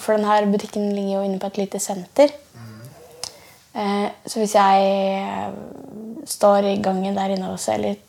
[0.01, 2.33] For denne butikken ligger jo inne på et lite senter.
[3.75, 5.51] Eh, så hvis jeg
[6.25, 8.01] står i gangen der inne og ser litt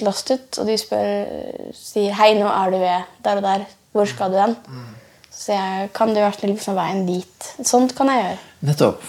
[0.00, 1.26] lost ut, og de spør,
[1.74, 3.66] sier 'Hei, nå er du ved der og der.
[3.92, 4.56] Hvor skal du hen?'
[5.30, 8.38] Så sier jeg 'Kan du være snill vise veien dit?' Sånt kan jeg gjøre.
[8.60, 9.02] Nettopp.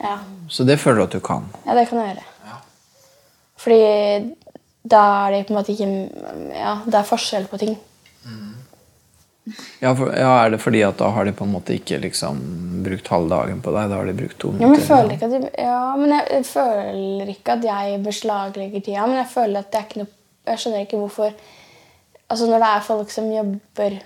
[0.00, 0.16] Ja,
[0.48, 1.44] Så det føler du at du kan?
[1.66, 2.24] ja det kan jeg gjøre.
[3.56, 4.34] Fordi
[4.84, 5.88] da er det på en måte ikke
[6.58, 7.76] Ja, det er forskjell på ting.
[9.82, 12.36] Ja, for, ja, Er det fordi at da har de på en måte ikke liksom
[12.84, 13.88] brukt halve dagen på deg?
[13.90, 14.86] Da har de brukt to Ja, men jeg minutter?
[14.86, 19.06] føler ikke at de, ja, men jeg, jeg føler ikke at jeg beslaglegger tida.
[19.10, 20.12] Men jeg føler at det er ikke noe
[20.46, 21.32] Jeg skjønner ikke hvorfor
[22.32, 23.98] Altså Når det er folk som jobber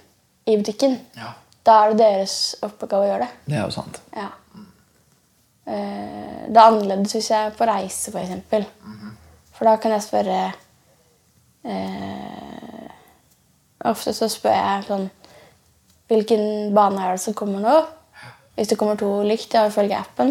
[0.47, 1.33] i butikken, Ja,
[1.67, 3.29] da er det deres oppgave å gjøre det.
[3.47, 4.01] det er jo sant.
[4.17, 4.29] Ja.
[5.67, 8.25] Eh, Det er annerledes hvis jeg er på reise, f.eks.
[8.25, 8.65] eksempel
[9.57, 10.39] For da kan jeg spørre
[11.67, 12.93] eh,
[13.87, 15.09] Ofte så spør jeg sånn
[16.11, 17.77] Hvilken bane er det som kommer nå?
[18.57, 20.31] Hvis det kommer to likt, ja, ifølge appen,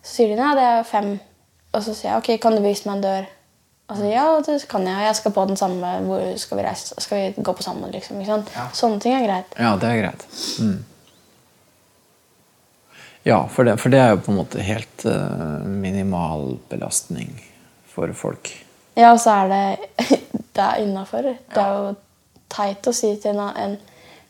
[0.00, 1.10] så sier de nei, det er fem.
[1.74, 3.26] Og så sier jeg ok, kan du vise meg en dør?
[3.90, 5.02] Og så ja, det kan jeg.
[5.08, 5.90] Jeg skal på den samme.
[6.06, 6.94] Hvor skal vi reise?
[7.02, 7.90] Skal vi gå på sammen?
[7.90, 8.54] liksom, ikke sant?
[8.78, 9.58] Sånne ting er greit.
[9.58, 10.26] Ja, det er greit.
[10.62, 10.78] Mm.
[13.26, 17.34] Ja, for det, for det er jo på en måte helt uh, minimal belastning
[17.90, 18.52] for folk.
[18.98, 20.10] Ja, og så er det
[20.56, 21.22] Det er innafor.
[21.22, 21.92] Det er jo
[22.50, 23.76] teit å si til en,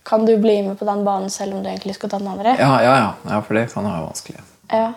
[0.06, 2.56] Kan du bli med på den banen selv om du egentlig skal ta den andre?
[2.60, 4.42] Ja, ja, ja, ja for det kan være vanskelig.
[4.70, 4.92] Ja.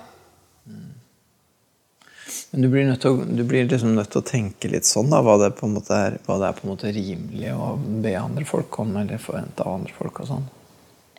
[2.54, 5.10] Men du blir, nødt til å, du blir liksom nødt til å tenke litt sånn,
[5.10, 7.71] da, hva det, på en måte er, hva det er på en måte rimelig å
[8.04, 10.45] be andre folk om, eller forvente av andre folk og sånn.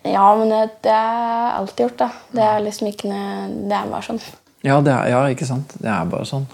[0.04, 2.08] Ja, men det, det er alltid gjort, da.
[2.36, 4.20] Det er liksom ikke noe Det er bare sånn.
[4.64, 5.74] Ja, det er, ja, ikke sant?
[5.76, 6.46] Det er bare sånn.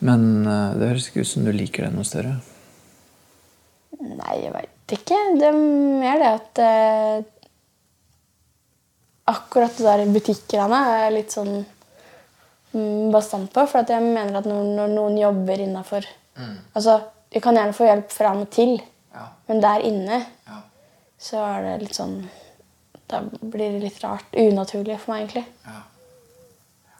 [0.00, 2.38] Men uh, det høres ikke ut som du liker det noe større.
[4.00, 5.18] Nei, jeg veit ikke.
[5.36, 7.36] Det er mer det at uh,
[9.30, 11.52] Akkurat det der butikkgreiene er jeg litt sånn
[12.72, 13.62] mm, bastant på.
[13.70, 16.08] For at jeg mener at når, når noen jobber innafor
[16.74, 16.94] Altså,
[17.30, 18.78] de kan gjerne få hjelp fra og til,
[19.12, 19.26] Ja.
[19.50, 20.60] men der inne Ja.
[21.20, 22.14] så er det litt sånn
[23.10, 24.24] Da blir det litt rart.
[24.32, 25.44] Unaturlig for meg, egentlig.
[25.66, 25.80] Ja.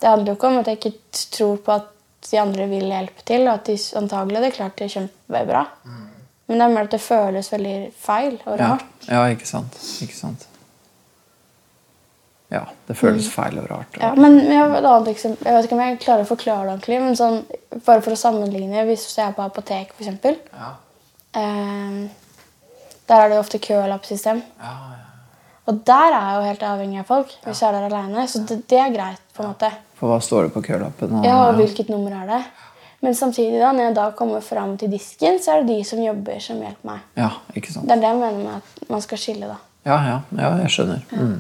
[0.01, 0.93] Det handler jo ikke om at jeg ikke
[1.37, 1.89] tror på at
[2.31, 5.65] de andre vil hjelpe til, og at de antagelig hadde klart det kjempebra.
[6.51, 8.87] Men det er mer at det føles veldig feil og rart.
[9.09, 9.77] ja, ikke sant.
[10.03, 10.47] Ikke sant.
[12.51, 13.99] Ja, det føles feil og rart.
[14.01, 15.47] Ja, men jeg, har et annet eksempel.
[15.47, 17.37] jeg vet ikke om jeg klarer å forklare det ordentlig, men sånn,
[17.87, 20.73] bare for å sammenligne, hvis jeg er på apotek, eksempel, Ja.
[21.39, 22.01] eh,
[23.07, 24.43] der er det jo ofte kølappsystem.
[24.59, 25.00] Ja, ja.
[25.71, 28.27] Og der er jeg jo helt avhengig av folk hvis jeg er der alene.
[28.29, 29.23] Så det, det er greit.
[29.37, 29.71] på en måte.
[30.01, 31.23] For hva står det på kølappen?
[31.25, 32.41] Ja, og hvilket nummer er det?
[33.01, 36.03] Men samtidig, da, når jeg da kommer fram til disken, så er det de som
[36.03, 37.05] jobber, som hjelper meg.
[37.17, 37.89] ja, ikke sant.
[37.89, 39.57] Det er det jeg mener med at man skal skille, da.
[39.89, 41.07] Ja, ja, ja jeg skjønner.
[41.13, 41.39] Mm.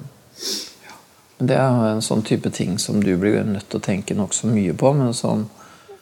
[0.87, 0.95] Ja.
[1.39, 4.49] Men Det er en sånn type ting som du blir nødt til å tenke nokså
[4.49, 4.93] mye på.
[4.97, 5.49] Men sånn,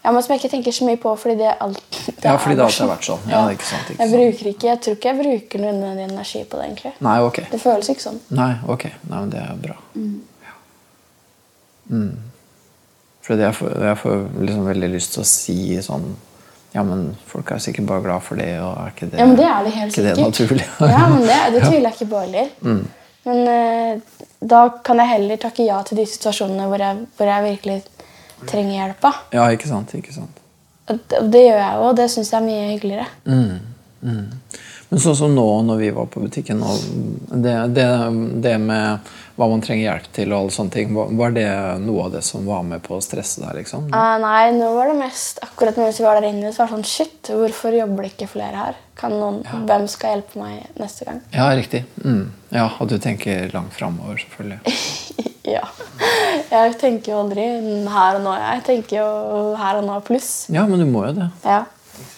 [0.05, 2.57] Ja, men som jeg ikke tenker så mye på, fordi det, alt, det ja, fordi
[2.57, 3.27] det alltid har vært sånn.
[3.33, 6.45] Ja, ikke sant, ikke Jeg bruker ikke, jeg tror ikke jeg bruker noe unødvendig energi
[6.45, 6.95] på det, egentlig.
[7.09, 7.43] Nei, ok.
[7.51, 8.23] Det føles ikke sånn.
[8.39, 8.87] Nei, ok.
[9.09, 9.77] Nei, men det er jo bra.
[10.47, 10.57] Ja.
[11.91, 12.17] Mm.
[13.29, 16.09] Fordi jeg får, jeg får liksom veldig lyst til å si sånn
[16.73, 19.37] Ja, men folk er sikkert bare glad for det, og er ikke det Ja, men
[19.37, 20.33] det er det helt ikke det sikkert.
[20.33, 20.67] naturlig?
[20.95, 22.51] ja, men det, det tviler jeg ikke på heller.
[22.65, 22.83] Mm.
[23.29, 27.47] Men uh, da kan jeg heller takke ja til de situasjonene hvor jeg, hvor jeg
[27.49, 27.79] virkelig
[28.47, 29.01] trenger hjelp.
[29.03, 29.13] da.
[29.35, 29.95] ja, ikke sant.
[29.99, 30.43] Ikke sant.
[30.89, 33.09] Og det, det gjør jeg jo, og det syns jeg er mye hyggeligere.
[33.29, 33.77] Mm.
[34.09, 34.27] Mm.
[34.89, 36.79] Men sånn som nå når vi var på butikken, og
[37.45, 37.89] det, det,
[38.41, 41.45] det med hva man trenger hjelp til, og alle sånne ting, var- det
[41.85, 43.59] noe av det som var med på å stresse deg?
[43.61, 43.91] liksom?
[43.93, 46.79] Uh, nei, nå var det mest akkurat mens vi var der inne, så var det
[46.79, 48.81] sånn Shit, hvorfor jobber det ikke flere her?
[48.99, 51.21] Kan noen, Hvem skal hjelpe meg neste gang?
[51.37, 51.85] Ja, riktig.
[52.03, 52.25] Mm.
[52.51, 54.63] Ja, Og du tenker langt framover, selvfølgelig.
[55.49, 55.65] Ja.
[56.49, 57.45] Jeg tenker jo aldri
[57.89, 58.37] her og nå.
[58.41, 59.09] Jeg tenker jo
[59.59, 60.31] her og nå pluss.
[60.53, 61.29] Ja, men du må jo det.
[61.45, 61.65] Ja.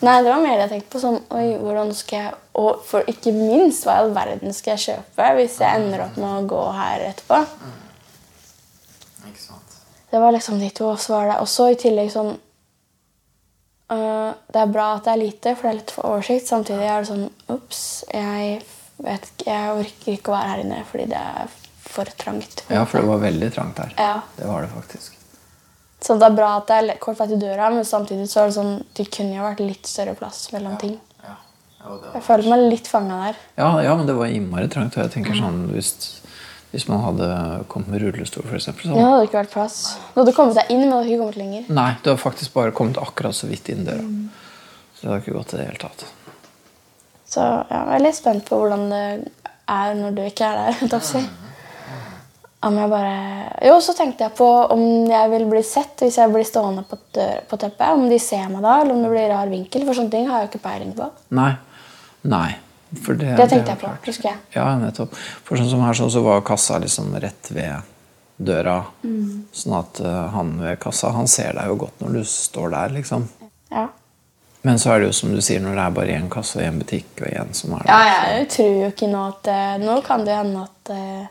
[0.04, 1.02] Nei, det var mer det jeg tenkte på.
[1.02, 4.84] Sånn, oi, hvordan skal jeg Og for ikke minst, hva i all verden skal jeg
[4.88, 7.38] kjøpe hvis jeg ender opp med å gå her etterpå?
[9.28, 9.78] Ikke sant?
[10.10, 10.90] Det var liksom de to.
[10.92, 12.32] Og så var det også i tillegg sånn
[13.94, 16.50] øh, Det er bra at det er lite, for det er litt for oversikt.
[16.50, 18.60] Samtidig er det sånn Ops, jeg
[19.00, 21.59] vet ikke Jeg orker ikke å være her inne fordi det er
[21.90, 22.64] for trangt.
[22.70, 23.94] Ja, for det var veldig trangt her.
[23.98, 24.20] Ja.
[24.36, 25.16] Det var det faktisk.
[26.00, 28.48] Så det er bra at det er kort vei til døra, men samtidig så er
[28.48, 30.94] det sånn Det kunne jo vært litt større plass mellom ting.
[31.26, 31.34] Ja.
[32.14, 33.42] Jeg følte meg litt fanga der.
[33.60, 34.96] Ja, ja, men det var innmari trangt.
[34.96, 35.90] Og jeg tenker sånn, hvis,
[36.72, 37.28] hvis man hadde
[37.72, 39.76] kommet med rullestol, eksempel, så Ja, det hadde ikke vært plass.
[40.14, 41.68] Du hadde kommet deg inn, men du hadde ikke kommet lenger.
[41.82, 44.06] Nei, du hadde faktisk bare kommet akkurat så vidt inn døra.
[44.96, 46.06] Så det hadde ikke gått i det hele tatt.
[47.30, 49.04] Så ja, jeg er litt spent på hvordan det
[49.70, 50.80] er når du ikke er der.
[50.80, 51.22] holdt jeg på å si.
[52.62, 53.12] Om jeg bare
[53.64, 56.98] Jo, så tenkte jeg på om jeg vil bli sett hvis jeg blir stående på,
[57.16, 57.86] dør, på teppet.
[57.96, 59.86] Om de ser meg da, eller om det blir rar vinkel.
[59.88, 61.06] For sånne ting har jeg jo ikke peiling på.
[61.38, 61.52] Nei.
[62.28, 62.50] Nei.
[63.04, 63.92] For det, Det tenkte det jeg på.
[64.08, 64.38] husker jeg.
[64.58, 65.14] Ja, nettopp.
[65.46, 67.86] For sånn som her sånn, så var kassa liksom rett ved
[68.36, 68.76] døra.
[69.52, 72.94] Sånn at eh, han ved kassa han ser deg jo godt når du står der,
[72.98, 73.28] liksom.
[73.70, 73.86] Ja.
[74.66, 76.64] Men så er det jo som du sier, når det er bare én kasse og
[76.66, 77.92] én butikk og én som er der.
[77.94, 81.28] ja, jeg tror jo ikke nå at eh, Nå kan det hende at eh,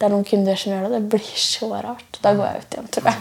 [0.00, 0.90] det er noen kunder som gjør det.
[0.94, 2.18] Det blir så rart.
[2.24, 3.18] Da går jeg ut igjen, tror jeg.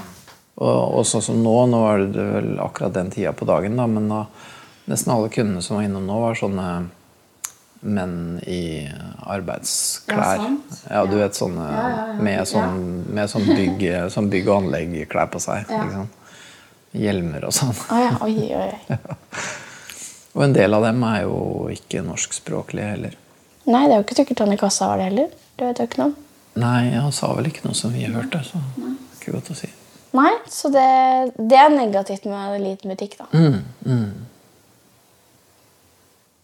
[0.60, 3.88] Og, og sånn som nå, nå er det vel akkurat den tida på dagen, da,
[3.88, 4.22] men da,
[4.92, 6.68] nesten alle kundene som var innom nå, var sånne
[7.80, 8.16] menn
[8.48, 8.88] i
[9.28, 10.46] arbeidsklær.
[10.88, 11.04] Ja.
[11.08, 11.68] Du vet sånne
[12.24, 13.84] med sånn, med sånn bygg,
[14.16, 15.68] sånn bygg- og anlegg-klær på seg.
[15.68, 16.16] Sant?
[16.96, 17.76] Hjelmer og sånn.
[20.38, 23.14] Og en del av dem er jo ikke norskspråklige heller.
[23.68, 25.30] Nei, det er jo ikke sikkert han i kassa var det heller.
[25.60, 26.18] Det vet jeg ikke noe om.
[26.56, 29.70] Nei, han sa vel ikke noe som vi hørte, så er ikke godt å si.
[30.18, 30.88] Nei, så det,
[31.38, 33.28] det er negativt med en liten butikk, da.
[33.34, 34.26] Mm, mm.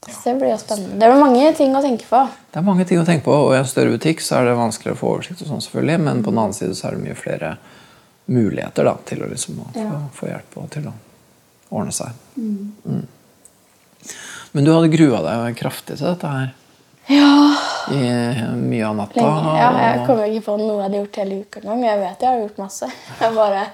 [0.06, 1.00] Så det blir jo spennende.
[1.02, 2.20] Det er mange ting å tenke på.
[2.54, 4.60] Det er mange ting å tenke på, og i en større butikk så er det
[4.60, 5.41] vanskeligere å få oversikt.
[5.41, 7.56] og sånn selvfølgelig, Men på den annen side så er det mye flere
[8.30, 9.98] muligheter da, til å liksom få, Ja.
[10.13, 10.94] få hjelp og til å
[11.72, 12.13] ordne seg.
[12.38, 13.08] Mm.
[14.54, 16.54] Men du hadde grua deg kraftig til dette her
[17.08, 17.56] Ja,
[17.94, 18.02] i
[18.58, 19.22] mye av natta.
[19.22, 19.56] lenge.
[19.60, 21.84] Ja, jeg kommer ikke på noe jeg hadde gjort hele uka engang.
[21.86, 22.91] Jeg vet jeg har gjort masse.
[23.22, 23.65] Jeg bare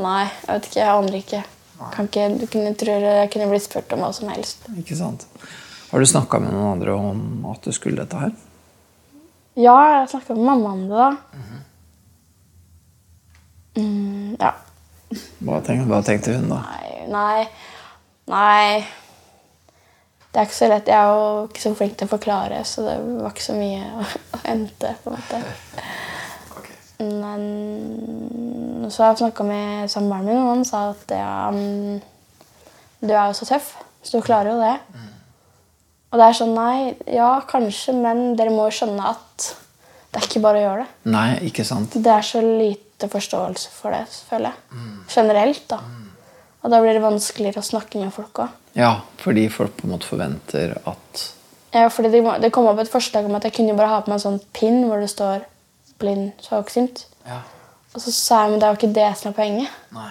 [0.00, 0.78] Nei, jeg vet ikke.
[0.80, 1.42] Jeg aner ikke.
[1.94, 4.64] Kan ikke du kunne, tror jeg kunne blitt spurt om hva som helst.
[4.80, 5.26] Ikke sant?
[5.90, 8.32] Har du snakka med noen andre om at du skulle dette her?
[9.58, 11.10] Ja, jeg snakka med mamma om det, da.
[13.80, 14.52] Mm, ja.
[15.40, 16.60] Hva tenkte, hva tenkte hun da?
[16.70, 17.48] Nei, nei
[18.30, 18.84] Nei.
[20.30, 20.86] Det er ikke så lett.
[20.86, 23.82] Jeg er jo ikke så flink til å forklare, så det var ikke så mye
[23.98, 24.94] å å hente.
[25.02, 25.42] på en måte.
[27.00, 32.00] Men så har jeg snakka med samboeren min, og han sa at ja, mm,
[33.00, 33.72] du er jo så tøff,
[34.04, 34.76] så du klarer jo det.
[36.10, 39.50] Og det er sånn Nei, ja, kanskje, men dere må jo skjønne at
[40.10, 41.10] det er ikke bare å gjøre det.
[41.14, 41.94] Nei, ikke sant?
[41.94, 44.86] Det er så lite forståelse for det, føler jeg.
[45.14, 45.78] Generelt, da.
[46.60, 48.56] Og da blir det vanskeligere å snakke med folk òg.
[48.76, 51.28] Ja, fordi folk på en måte forventer at
[51.74, 54.10] Ja, fordi det, det kom opp et forslag om at jeg kunne bare ha på
[54.10, 55.46] meg en sånn pinn hvor det står
[56.00, 57.04] 'blind svaksynt'.
[57.26, 57.42] Ja.
[57.94, 59.78] Og så sa jeg men det er jo ikke det som er poenget.
[59.94, 60.10] Nei.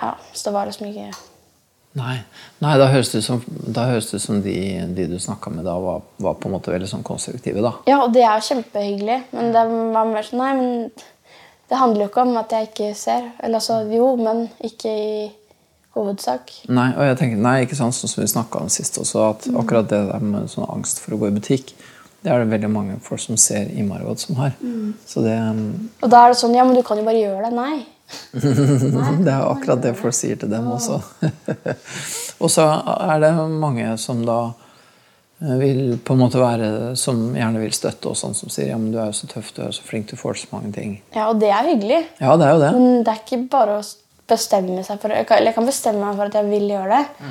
[0.00, 1.10] Ja, Så det var liksom ikke
[1.98, 2.20] Nei,
[2.62, 4.56] Nei da høres det ut som, det som de,
[4.94, 7.64] de du snakka med da, var, var på en måte veldig sånn konstruktive.
[7.64, 7.72] da.
[7.90, 9.64] Ja, og det er jo kjempehyggelig, men det
[9.96, 10.70] var mer sånn Nei, men
[11.70, 13.28] det handler jo ikke om at jeg ikke ser.
[13.38, 15.12] Eller altså, jo, men ikke i
[15.94, 16.50] hovedsak.
[16.70, 19.46] Nei, og jeg tenker, nei, ikke sant, sånn som vi snakka om sist også, at
[19.54, 21.72] akkurat det der med sånn angst for å gå i butikk,
[22.20, 24.52] det er det veldig mange folk som ser i Margot som har.
[25.08, 25.36] Så det,
[26.02, 27.52] Og da er det sånn Ja, men du kan jo bare gjøre det.
[27.56, 27.86] Nei.
[29.24, 30.98] det er akkurat det folk sier til dem også.
[32.42, 32.66] og så
[33.06, 34.40] er det mange som da
[35.40, 38.90] vil på en måte være Som gjerne vil støtte oss, sånn som sier ja, men
[38.92, 40.98] du er jo så tøff, du er jo så flink, du får så mange ting.
[41.16, 42.02] Ja, og det er hyggelig.
[42.20, 42.72] Ja, det er jo det.
[42.76, 43.86] Men det er ikke bare å
[44.30, 46.98] bestemme seg for jeg kan, eller jeg kan bestemme meg for at jeg vil gjøre
[46.98, 47.28] det.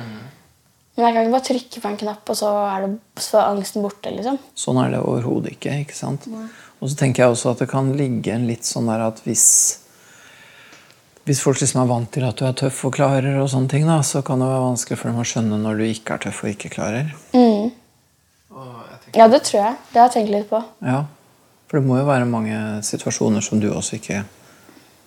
[0.96, 3.52] Men jeg kan ikke bare trykke på en knapp, og så er, det, så er
[3.54, 4.10] angsten borte.
[4.12, 4.40] liksom.
[4.58, 5.76] Sånn er det overhodet ikke.
[5.86, 6.26] ikke sant?
[6.80, 9.46] Og så tenker jeg også at det kan ligge en litt sånn der at hvis
[11.28, 13.84] Hvis folk liksom er vant til at du er tøff og klarer, og sånne ting,
[13.86, 16.40] da, så kan det være vanskelig for dem å skjønne når du ikke er tøff
[16.42, 17.12] og ikke klarer.
[17.36, 17.70] Mm.
[19.14, 19.76] Ja, det tror jeg.
[19.92, 20.60] Det har jeg tenkt litt på.
[20.82, 21.04] Ja,
[21.70, 24.24] For det må jo være mange situasjoner som du også ikke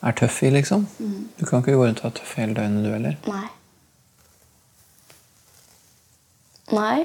[0.03, 0.85] er tøff i, liksom.
[1.39, 3.17] Du kan ikke gå rundt og være tøff hele døgnet, du heller.
[3.27, 3.47] Nei.
[6.73, 7.03] Nei.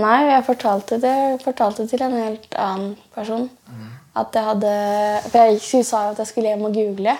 [0.00, 3.48] Nei, jeg fortalte det jeg fortalte til en helt annen person.
[4.16, 4.70] At jeg hadde
[5.30, 7.16] For jeg sa jo at jeg skulle hjem og google.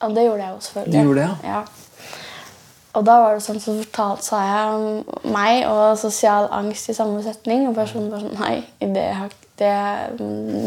[0.00, 0.98] Og det gjorde jeg jo selvfølgelig.
[0.98, 1.54] Du gjorde det, ja?
[1.58, 1.62] ja?
[2.98, 6.96] Og da var det sånn, så fortalte, sa jeg om meg og sosial angst i
[6.96, 7.68] samme setning.
[7.70, 9.06] Og personen var sånn Nei, det,
[9.60, 10.18] det er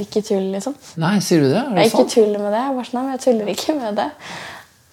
[0.05, 0.77] ikke tull, liksom.
[1.01, 1.59] Nei, sier du det?
[1.65, 2.15] Er det Jeg ikke sant?
[2.15, 2.63] tuller med det.
[2.63, 4.07] Jeg, var sånn, nei, jeg tuller ikke med det.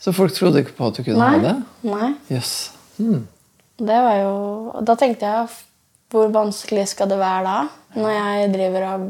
[0.02, 1.40] Så folk trodde ikke på at du kunne ha Nei.
[1.46, 1.54] det?
[1.90, 2.10] Nei.
[2.32, 2.52] Yes.
[2.98, 3.24] Hmm.
[3.78, 4.34] Det var jo
[4.86, 5.48] Da tenkte jeg
[6.10, 7.56] hvor vanskelig skal det være da?
[8.00, 9.08] Når jeg driver og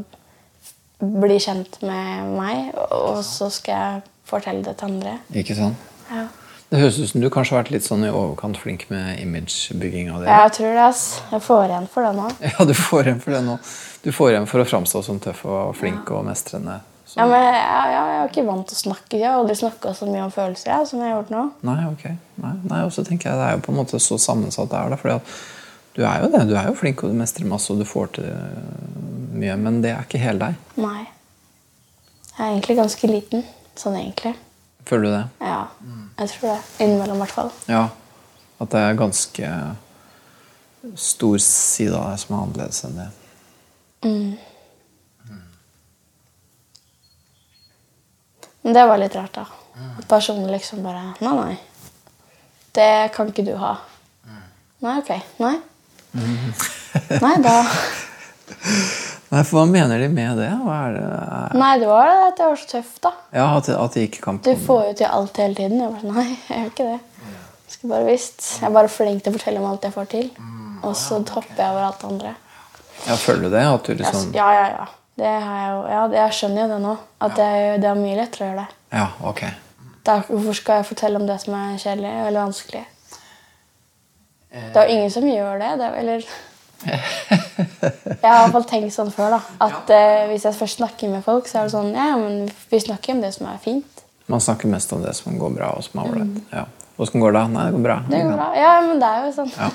[1.23, 5.13] blir kjent med meg, og så skal jeg fortelle det til andre.
[5.39, 5.79] Ikke sant?
[6.11, 6.25] Ja.
[6.69, 10.11] Det høres ut som du kanskje har vært litt sånn i overkant flink med imagebygging
[10.13, 10.29] av det.
[10.29, 11.01] Jeg tror det, ass.
[11.31, 12.27] Jeg får igjen for det nå.
[12.51, 13.55] Ja, du får igjen for det nå.
[14.03, 16.75] Du får igjen for å framstå som tøff og flink og mestrende.
[17.17, 19.17] Ja, men jeg, jeg, jeg er ikke vant til å snakke.
[19.17, 21.45] Jeg har aldri snakka så mye om følelser jeg, som jeg har gjort nå.
[21.65, 22.03] Nei, ok.
[22.43, 24.77] Nei, nei, og så tenker jeg Det er jo på en måte så sammensatt det
[24.77, 24.93] er.
[24.93, 25.31] da, fordi at
[25.97, 26.43] Du er jo det.
[26.51, 28.29] Du er jo flink og du mestrer masse og du får til
[29.41, 30.61] mye, men det er ikke hele deg.
[30.85, 31.07] Nei.
[32.35, 33.41] Jeg er egentlig ganske liten.
[33.79, 34.35] Sånn egentlig.
[34.89, 35.25] Føler du det?
[35.45, 35.59] Ja.
[36.19, 36.61] Jeg tror det.
[36.83, 37.51] Innimellom, i hvert fall.
[37.69, 37.83] Ja.
[38.59, 39.51] At det er ganske
[40.99, 43.09] stor side av deg som er annerledes enn det.
[48.61, 49.45] Men det var litt rart, da.
[49.99, 51.55] At personen liksom bare Nei, nei.
[52.75, 53.75] Det kan ikke du ha.
[54.83, 55.11] Nei, ok.
[55.43, 55.55] Nei.
[57.21, 57.55] Nei, da
[59.29, 60.49] Nei, for Hva mener de med det?
[60.49, 61.57] Det?
[61.59, 63.11] Nei, det var at jeg var så tøff, da.
[63.35, 65.81] Ja, At, at de ikke kan Du får jo til alt hele tiden.
[65.83, 66.99] Jeg bare sånn, Nei, jeg gjør ikke det.
[67.69, 68.45] Jeg skulle bare visst.
[68.57, 70.29] Jeg er bare flink til å fortelle om alt jeg får til.
[70.81, 72.35] Og så hopper jeg over alt det andre.
[73.05, 73.65] Ja, Føler du det?
[73.69, 74.87] At du liksom ja, ja, ja.
[75.19, 75.79] Det har jeg jo.
[75.93, 76.93] Ja, jeg skjønner jo det nå.
[77.27, 78.77] At jeg, det er mye lettere å gjøre det.
[78.95, 79.41] Ja, ok.
[80.07, 82.85] Da, hvorfor skal jeg fortelle om det som er kjedelig eller vanskelig?
[84.49, 85.73] Det er jo ingen som gjør det.
[85.77, 86.23] det er, eller
[88.23, 89.35] Jeg har i hvert fall tenkt sånn før.
[89.35, 92.49] da At eh, Hvis jeg først snakker med folk, så er det sånn Ja, men
[92.71, 94.03] vi snakker om det som er fint.
[94.29, 96.41] Man snakker mest om det som går bra, og som er ålreit.
[96.53, 96.65] Ja.
[97.01, 97.45] Åssen går det?
[97.53, 97.95] Nei, det går bra.
[98.09, 98.49] Det går bra.
[98.59, 99.53] Ja, men det er jo sånn.
[99.55, 99.69] Ja.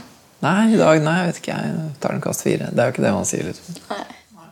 [0.45, 1.57] Nei, i dag Nei, jeg vet ikke.
[1.65, 2.69] Jeg tar en kast fire.
[2.71, 3.49] Det er jo ikke det man sier.
[3.49, 3.81] liksom.
[3.91, 4.05] Nei.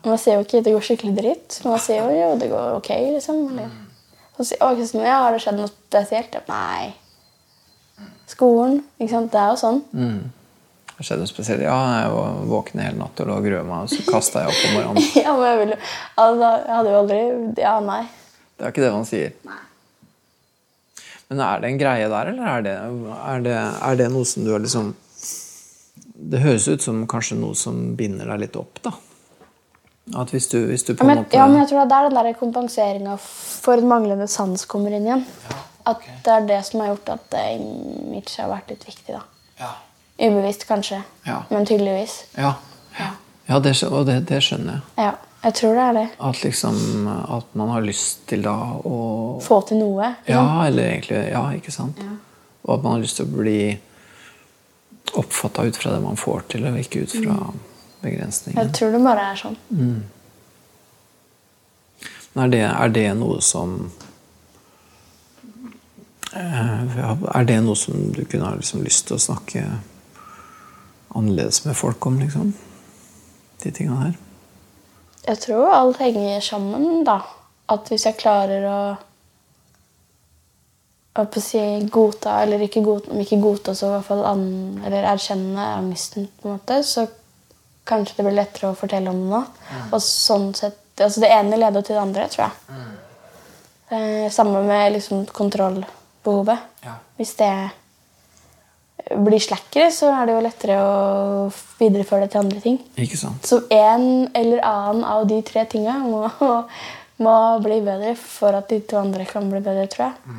[0.03, 1.61] Man sier jo ikke det går skikkelig dritt.
[1.68, 3.42] Man sier jo jo det går ok, liksom.
[3.53, 3.71] Eller
[4.33, 6.37] så sier «Å, sånn, ja, har det skjedd noe spesielt?
[6.49, 6.92] Nei.
[8.33, 8.81] Skolen.
[8.99, 9.31] ikke sant?
[9.35, 9.83] Det er jo sånn.
[11.03, 11.62] Det skjedde noe spesielt.
[11.67, 14.53] Ja, jeg var våken hele natt og lå og grua meg, og så kasta jeg
[14.53, 15.09] opp om morgenen.
[15.25, 15.79] Ja, men jeg ville,
[16.23, 17.21] altså, Jeg hadde jo aldri
[17.65, 18.03] Ja, nei.
[18.55, 19.33] Det er ikke det man sier.
[21.33, 22.77] Men er det en greie der, eller er det,
[23.19, 23.57] er det,
[23.88, 24.93] er det noe som du har liksom
[26.33, 28.95] Det høres ut som kanskje noe som binder deg litt opp, da.
[30.23, 32.09] At hvis du, hvis du på Ja, en måte ja, men jeg tror det er
[32.11, 35.27] den der kompenseringa for en manglende sans kommer inn igjen.
[35.88, 39.17] At det er det som har gjort at eh, image har vært litt viktig.
[39.17, 39.25] da.
[39.59, 39.73] Ja.
[40.23, 41.43] Ubevisst, kanskje, Ja.
[41.51, 42.25] men tydeligvis.
[42.39, 42.55] Ja,
[43.49, 44.83] ja det, og det, det skjønner jeg.
[45.03, 46.09] Ja, jeg tror det er det.
[46.23, 47.09] At liksom
[47.39, 48.55] At man har lyst til da
[48.87, 50.13] å Få til noe.
[50.31, 51.99] Ja, eller egentlig Ja, ikke sant?
[52.63, 53.81] Og at man har lyst til å bli
[55.19, 57.35] oppfatta ut fra det man får til, og ikke ut fra
[58.03, 58.63] begrensninger.
[58.63, 59.57] Jeg tror det bare er sånn.
[59.69, 60.03] Mm.
[62.43, 63.91] Er det, er det noe som
[66.33, 67.01] eh,
[67.35, 69.67] Er det noe som du kunne ha liksom lyst til å snakke
[71.14, 72.53] annerledes med folk om, liksom?
[73.62, 74.18] De tinga her?
[75.27, 77.20] Jeg tror alt henger sammen, da.
[77.70, 78.79] At hvis jeg klarer å
[81.12, 84.22] å på å si godta, eller ikke godta, om ikke godta, så i hvert fall
[84.25, 84.46] an,
[84.87, 87.05] eller erkjenne angsten, på en måte, så
[87.88, 89.42] kanskje det blir lettere å fortelle om det nå.
[89.90, 92.81] Og sånn sett, altså Det ene leder til det andre, tror jeg.
[93.92, 96.64] Eh, Samme med liksom kontrollbehovet.
[96.87, 96.96] Ja.
[97.18, 97.53] Hvis det
[99.25, 101.47] blir slackere, så er det jo lettere å
[101.79, 102.79] videreføre det til andre ting.
[103.01, 103.47] Ikke sant?
[103.47, 106.27] Så en eller annen av de tre tinga må,
[107.25, 110.38] må bli bedre for at de to andre kan bli bedre, tror jeg.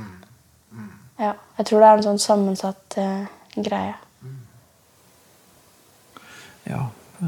[1.22, 3.93] Ja, jeg tror det er en sånn sammensatt uh, greie.
[6.68, 6.88] Ja,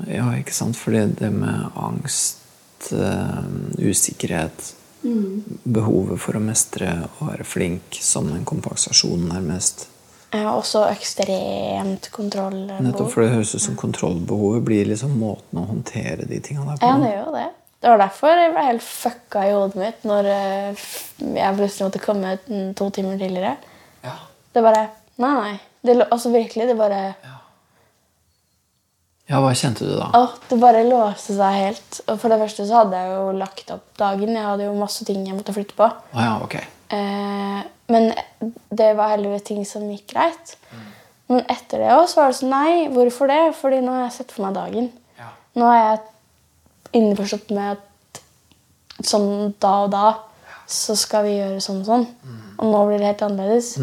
[0.09, 0.79] ja ikke sant?
[0.79, 3.45] Fordi det med angst, uh,
[3.77, 4.73] usikkerhet,
[5.05, 9.87] behovet for å mestre og være flink som en kompensasjon, nærmest.
[10.33, 12.81] Jeg har også ekstremt kontrollbehov.
[12.83, 16.81] Nettopp for det høres ut som kontrollbehovet blir liksom måten å håndtere de tingene der
[16.81, 16.89] på.
[16.89, 17.45] Ja, det gjør jo det.
[17.85, 20.85] Det var derfor jeg ble helt fucka i hodet mitt når eh,
[21.37, 23.55] jeg plutselig måtte komme ut to timer tidligere.
[24.05, 24.15] Ja.
[24.55, 25.53] Det bare Nei, nei.
[25.85, 27.01] Det, altså virkelig, det bare
[29.29, 30.09] Ja, hva kjente du da?
[30.17, 32.01] Å, det bare låste seg helt.
[32.11, 34.35] Og for det første så hadde jeg jo lagt opp dagen.
[34.35, 35.87] Jeg hadde jo masse ting jeg måtte flytte på.
[36.13, 36.57] Ah, ja, ok.
[36.93, 37.61] Eh,
[37.91, 38.11] men
[38.69, 40.55] det var heldigvis ting som gikk greit.
[41.29, 43.41] Men etter det også, var det sånn Nei, hvorfor det?
[43.57, 44.91] Fordi nå har jeg sett for meg dagen.
[45.17, 45.31] Ja.
[45.57, 48.21] Nå er jeg innforstått med at
[49.05, 50.05] sånn da og da
[50.69, 52.05] så skal vi gjøre sånn og sånn.
[52.57, 53.73] Og nå blir det helt annerledes.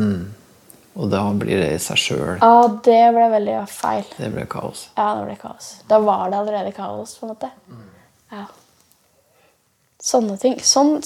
[0.92, 2.32] Og da blir det i seg sjøl.
[2.42, 4.05] Ja, det ble veldig feil.
[4.18, 4.88] Det ble kaos.
[4.96, 5.70] Ja, det ble kaos.
[5.88, 7.50] Da var det allerede kaos, på en måte.
[8.32, 8.46] Ja.
[10.03, 10.59] Sånne ting.
[10.66, 10.98] Sånn,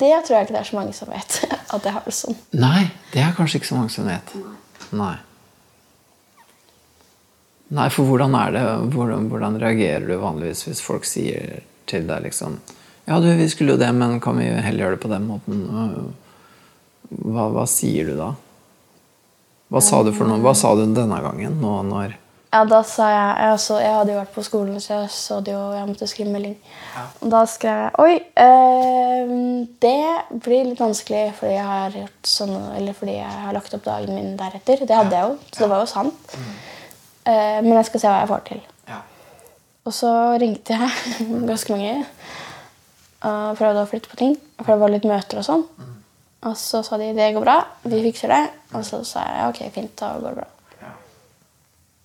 [0.00, 1.38] det tror jeg ikke det er så mange som vet.
[1.74, 2.36] At jeg har det sånn.
[2.56, 4.34] Nei, det er kanskje ikke så mange som vet.
[4.96, 5.14] Nei.
[7.76, 8.60] Nei, for hvordan er det
[8.94, 12.60] Hvordan, hvordan reagerer du vanligvis hvis folk sier til deg liksom
[13.08, 15.64] Ja, du, vi skulle jo det, men kan vi heller gjøre det på den måten?
[17.10, 18.28] Hva, hva sier du da?
[19.74, 20.38] Hva sa du for noe?
[20.44, 21.58] Hva sa du denne gangen?
[21.62, 22.14] Nå når
[22.52, 25.40] Ja, da sa jeg Jeg, så, jeg hadde jo vært på skolen, så jeg så
[25.44, 26.54] det jo Jeg måtte skrive melding.
[27.20, 29.34] Og da skrev jeg Oi, øh,
[29.82, 33.84] det blir litt vanskelig fordi jeg har gjort sånn Eller fordi jeg har lagt opp
[33.84, 34.86] dagen min deretter.
[34.86, 36.38] Det hadde jeg jo, så det var jo sant.
[37.26, 38.64] Eh, men jeg skal se hva jeg får til.
[38.88, 39.02] Ja.
[39.86, 41.20] Og så ringte jeg
[41.50, 41.94] ganske mange
[43.26, 44.36] og prøvde å flytte på ting.
[44.60, 45.64] For det var litt møter og sånn.
[46.46, 47.56] Og så sa de det går bra,
[47.88, 48.42] vi fikser det.
[48.76, 50.52] Og så sa jeg ok, fint, da går det bra.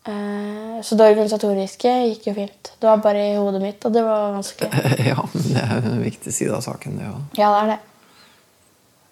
[0.06, 2.74] Eh, så det organisatoriske gikk jo fint.
[2.80, 4.72] Det var bare i hodet mitt, og det var vanskelig.
[5.12, 7.24] ja, men det er jo en viktig side av saken, det òg.
[7.38, 7.80] Ja, det er det.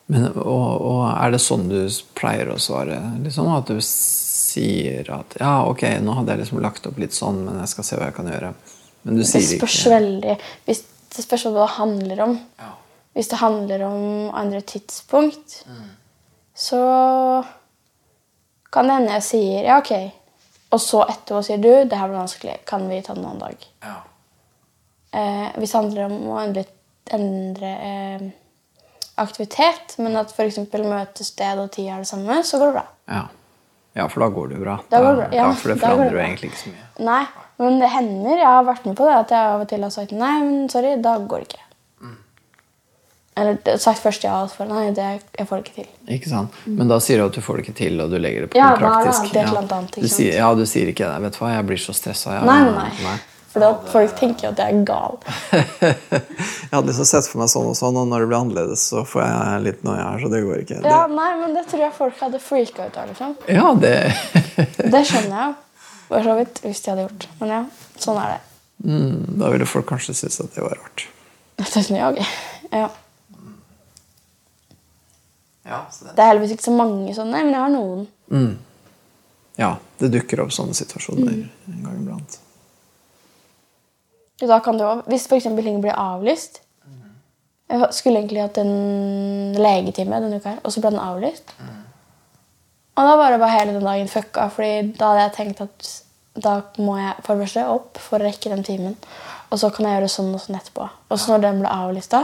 [0.10, 1.84] Men, og, og er det sånn du
[2.18, 2.98] pleier å svare?
[3.22, 7.44] Liksom At du sier at ja, ok, nå hadde jeg liksom lagt opp litt sånn,
[7.46, 8.50] men jeg skal se hva jeg kan gjøre.
[9.06, 10.34] Men du sier Det spørs ikke veldig
[10.66, 10.82] hvis,
[11.14, 12.36] Det spørs hva det handler om.
[12.58, 12.72] Ja.
[13.20, 15.60] Hvis det handler om andre tidspunkt,
[16.58, 16.82] så
[18.74, 19.94] kan det hende jeg sier ja, ok.
[20.70, 22.60] Og så etterpå sier du det her blir vanskelig.
[22.70, 23.66] Kan vi ta det en annen dag?
[23.86, 23.96] Ja.
[25.12, 26.66] Eh, hvis det handler om å endre,
[27.16, 28.28] endre eh,
[29.22, 30.60] aktivitet, men at f.eks.
[30.78, 32.86] møtested og tid er det samme, så går det bra.
[33.10, 33.24] Ja.
[33.98, 34.76] ja, for da går det jo bra.
[34.92, 36.76] Da går det bra, ja, for det da går det forandrer jo egentlig ikke så
[36.76, 36.90] mye.
[37.10, 37.24] Nei,
[37.64, 38.36] men det hender.
[38.38, 40.70] Jeg har vært med på det at jeg av og til har sagt nei, men
[40.72, 41.66] sorry, da går det ikke.
[43.40, 45.90] Eller sagt først ja, og så nei, det jeg får det ikke til.
[46.18, 46.60] Ikke sant?
[46.68, 48.60] Men da sier du at du får det ikke til, og du legger det på
[48.60, 49.58] Ja, noe da er det praktisk.
[49.74, 51.20] annet du sier, ja, du sier ikke det.
[51.28, 52.40] Vet du hva, jeg blir så stressa.
[52.40, 53.18] Ja, Nei, nei, nei.
[53.50, 55.16] For da folk tenker at jeg er gal.
[56.70, 59.02] Jeg hadde liksom sett for meg sånn og sånn, og når det blir annerledes, så
[59.10, 60.78] får jeg litt noia her, så det går ikke.
[60.86, 63.08] Ja, nei, men det tror jeg folk hadde freaka ut av.
[63.10, 63.34] liksom.
[63.50, 63.96] Ja, det
[64.94, 65.58] Det skjønner jeg.
[66.12, 67.26] For så vidt, hvis de hadde gjort.
[67.42, 67.60] Men ja,
[68.06, 68.40] sånn er det.
[68.86, 71.08] mm, da ville folk kanskje synes at det var rart.
[71.60, 72.28] Det synes jeg.
[72.72, 72.86] Ja.
[75.70, 76.16] Ja, så det.
[76.18, 78.08] Det er heldigvis ikke så mange sånne, men jeg har noen.
[78.34, 78.58] Mm.
[79.60, 81.50] Ja, det dukker opp sånne situasjoner Mm.
[81.74, 82.38] en gang iblant.
[84.40, 85.44] Da kan det jo, hvis f.eks.
[85.44, 86.62] ting blir avlyst
[87.70, 91.52] Jeg skulle egentlig hatt en legetime denne uka, her, og så ble den avlyst.
[92.98, 95.92] Og da var det bare hele den dagen fucka, Fordi da hadde jeg tenkt at
[96.40, 98.96] da må jeg for det første opp for å rekke den timen.
[99.52, 100.88] Og så kan jeg gjøre sånn og sånn etterpå.
[101.12, 102.24] Og så når den ble avlysta,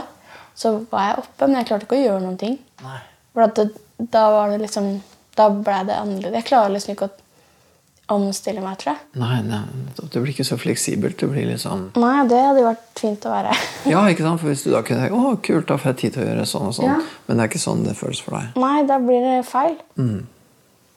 [0.56, 2.58] så var jeg oppe, men jeg klarte ikke å gjøre noen ting.
[2.82, 2.98] Nei.
[3.36, 3.68] For det,
[4.12, 4.96] da var det liksom
[5.36, 6.38] Da ble det annerledes.
[6.40, 9.02] Jeg klarer liksom ikke å omstille meg, tror jeg.
[9.18, 9.58] Nei, nei,
[9.98, 11.18] det blir ikke så fleksibelt.
[11.20, 13.56] Det blir liksom Nei, det hadde jo vært fint å være.
[13.92, 14.40] Ja, ikke sant?
[14.40, 16.46] For hvis du da kunne tenke å, kult, da får jeg tid til å gjøre
[16.48, 16.88] sånn og sånn.
[16.88, 16.96] Ja.
[17.26, 18.56] Men det er ikke sånn det føles for deg.
[18.62, 19.76] Nei, da blir det feil.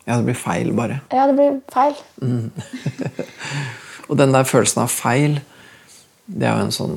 [0.05, 1.01] Ja, det blir feil, bare.
[1.13, 1.97] Ja, det blir feil.
[4.09, 5.41] Og den der følelsen av feil,
[6.29, 6.95] det er jo en sånn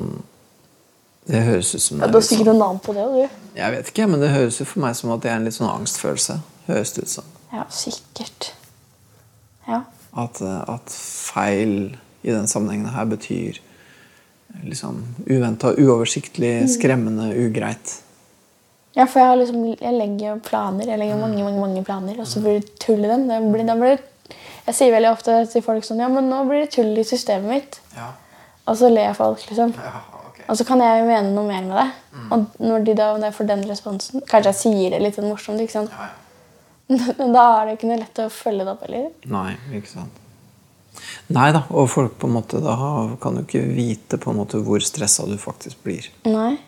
[1.27, 3.43] Det høres ut som Ja, du har sikkert sånn, noe navn på det, du.
[3.59, 5.57] Jeg vet ikke, men det høres ut for meg som at det er en litt
[5.57, 6.39] sånn angstfølelse.
[6.67, 7.29] Høres det ut som.
[7.53, 8.53] Ja, sikkert.
[9.69, 9.85] Ja.
[10.19, 11.77] At, eh, at feil
[12.23, 13.61] i den sammenhengen her betyr
[14.67, 18.01] liksom uventa, uoversiktlig, skremmende, ugreit.
[18.95, 20.91] ja, for jeg, har liksom, jeg legger planer.
[20.91, 23.29] Jeg legger mange, mange, mange planer, og så blir det tull i dem.
[23.31, 24.03] Det blir, det blir
[24.67, 27.51] jeg sier veldig ofte til folk sånn Ja, men nå blir det tull i systemet
[27.51, 27.81] mitt.
[27.97, 28.13] Ja.
[28.71, 29.73] Og så ler folk, liksom.
[29.75, 30.03] ja.
[30.49, 31.87] Og så kan jeg jo mene noe mer med det.
[32.35, 35.31] Og når de da når jeg får den responsen Kanskje jeg sier det litt sånn
[35.31, 35.95] morsomt, ikke sant?
[35.95, 36.19] Ja, ja.
[37.19, 39.07] Men da er det ikke noe lett å følge det opp heller.
[39.33, 40.19] Nei, ikke sant.
[41.33, 42.75] Nei da, og folk på en måte da
[43.23, 46.11] kan jo ikke vite på en måte hvor stressa du faktisk blir.
[46.29, 46.59] Nei.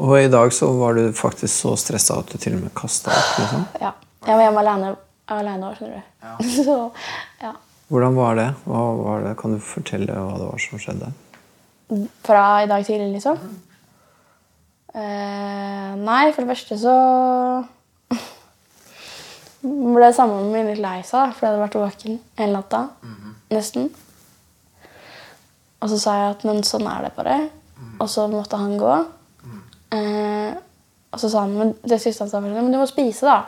[0.00, 3.12] Og i dag så var du faktisk så stressa at du til og med kasta
[3.12, 3.32] opp.
[3.42, 3.66] liksom.
[3.82, 3.90] Ja.
[4.26, 4.92] Jeg var hjemme alene,
[5.32, 6.46] alene år, skjønner du.
[6.60, 6.76] Så,
[7.40, 7.52] ja.
[7.90, 8.46] Hvordan var det?
[8.68, 9.34] Hva var det?
[9.40, 11.08] Kan du fortelle hva det var som skjedde?
[12.26, 13.38] Fra i dag tidlig, liksom?
[14.94, 16.94] Eh, nei, for det første så
[19.96, 22.84] ble samboeren min litt lei seg, fordi jeg hadde vært våken hele natta.
[23.50, 23.90] Nesten.
[25.80, 27.38] Og så sa jeg at men sånn er det bare.
[28.00, 28.96] Og så måtte han gå.
[29.96, 30.52] Eh,
[31.10, 33.40] og så sa han men det siste han sa, var men du må spise, da.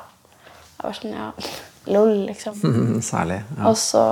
[0.78, 1.28] Jeg var sånn, ja,
[1.94, 2.58] lol, liksom.
[3.12, 3.42] Særlig.
[3.56, 3.68] Ja.
[3.70, 4.02] Og så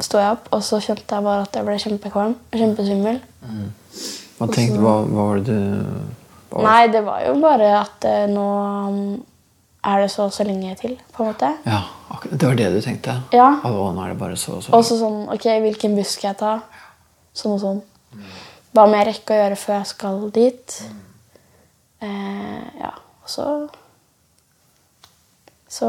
[0.00, 2.34] sto jeg opp, og så kjente jeg bare at jeg ble kjempekvalm.
[2.52, 3.20] Kjempesvimmel.
[4.38, 5.60] Hva tenkte hva, hva var det du
[6.50, 8.46] var- Nei, det var jo bare at eh, nå
[8.90, 9.22] mm,
[9.84, 11.52] er det så og så lenge til, på en måte.
[11.66, 11.82] Ja.
[12.30, 13.14] Det var det du tenkte?
[13.32, 13.48] Ja.
[13.64, 14.72] Og nå er det bare så og så.
[14.72, 16.52] Og så sånn Ok, hvilken buss skal jeg ta?
[17.34, 17.80] Sånn og sånn.
[18.74, 20.76] Hva må jeg rekke å gjøre før jeg skal dit?
[22.00, 22.90] Eh, ja,
[23.22, 23.48] og så
[25.68, 25.88] Så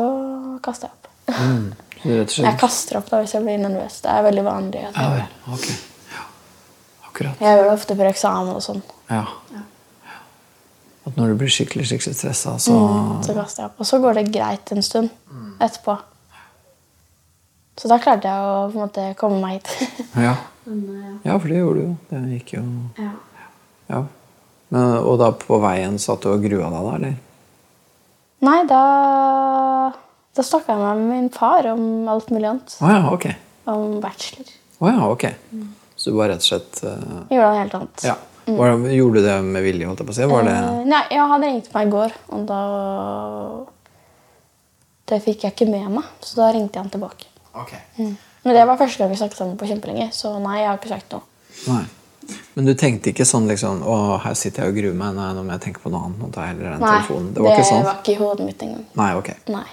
[0.66, 1.05] kasta jeg opp.
[1.32, 1.74] Mm.
[2.06, 4.02] Jeg kaster opp da hvis jeg blir nervøs.
[4.04, 4.84] Det er veldig vanlig.
[4.92, 5.54] At Ja jeg, vel.
[5.56, 5.70] Ok.
[6.14, 6.26] Ja.
[7.08, 7.40] Akkurat.
[7.42, 8.84] jeg gjør det ofte for eksamen og sånn.
[9.10, 9.24] Ja.
[11.06, 12.76] At når du blir skikkelig skikkelig stressa, så
[13.26, 13.80] Så kaster jeg opp.
[13.80, 15.10] Og så går det greit en stund
[15.62, 15.98] etterpå.
[17.78, 19.90] Så da klarte jeg å på en måte komme meg hit.
[20.28, 20.36] ja.
[21.26, 21.96] Ja, for det gjorde du jo.
[22.10, 22.64] Det gikk jo
[22.98, 23.12] ja.
[23.92, 24.00] Ja.
[24.74, 26.94] Men, og da på veien satt du og grua deg, da?
[26.96, 27.18] eller?
[28.46, 28.82] Nei, da
[30.36, 32.78] Da snakka jeg med min far om alt mulig annet.
[32.82, 33.28] Oh, ja, ok.
[33.72, 34.50] Om bachelor.
[34.80, 35.26] Oh, ja, ok.
[35.96, 36.90] Så du var rett og slett uh...
[37.30, 38.04] Jeg gjorde noe helt annet.
[38.04, 38.18] Ja.
[38.46, 38.84] Var, mm.
[38.94, 40.28] gjorde du det med vilje, holdt jeg på å si?
[40.30, 42.60] Var det Uh, nei, jeg hadde ringt meg i går, og da
[45.10, 47.30] Det fikk jeg ikke med meg, så da ringte jeg han tilbake.
[47.56, 47.74] Ok.
[47.98, 50.92] Men det var første gang vi snakket sammen på kjempelenge, så nei, jeg har ikke
[50.92, 51.26] sagt noe.
[51.72, 51.86] Nei.
[52.58, 55.14] Men du tenkte ikke sånn liksom Å, her sitter jeg og gruer meg.
[55.14, 56.18] Nei, nå må jeg tenke på noe annet.
[56.24, 57.28] Nå tar jeg heller den Nei, telefonen.
[57.36, 57.76] Det var ikke sånn?
[57.76, 58.86] Nei, det var ikke i hodet mitt engang.
[58.98, 59.30] Nei, ok.
[59.54, 59.68] Nei.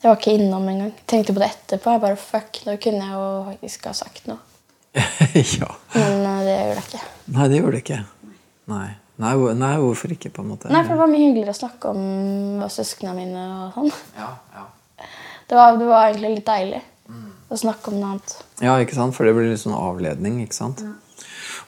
[0.00, 0.94] Jeg var ikke innom engang.
[1.10, 1.92] Tenkte på det etterpå.
[1.92, 4.40] Jeg bare fuck, nå kunne jeg jo faktisk ha sagt noe.
[5.60, 5.68] ja.
[5.94, 7.02] Men eh, det gjorde jeg ikke.
[7.36, 8.00] Nei, det gjorde det ikke.
[8.72, 8.88] Nei.
[9.20, 10.70] Nei, nei, hvorfor ikke, på en måte?
[10.72, 13.90] Nei, for det var mye hyggeligere å snakke om søsknene mine og sånn.
[14.16, 14.64] Ja, ja.
[15.50, 16.80] Det var, det var egentlig litt deilig
[17.50, 18.34] å snakke om noe annet.
[18.62, 19.16] Ja, ikke sant?
[19.16, 20.80] For det blir litt sånn avledning, ikke sant?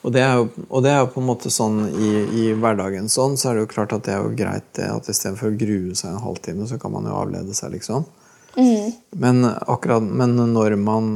[0.02, 2.10] Og, det er jo, og det er jo på en måte sånn i,
[2.40, 5.10] i hverdagen sånn, så er det jo klart at det er jo greit det at
[5.10, 8.06] istedenfor å grue seg en halvtime, så kan man jo avlede seg, liksom.
[9.10, 11.12] Men, akkurat, men når man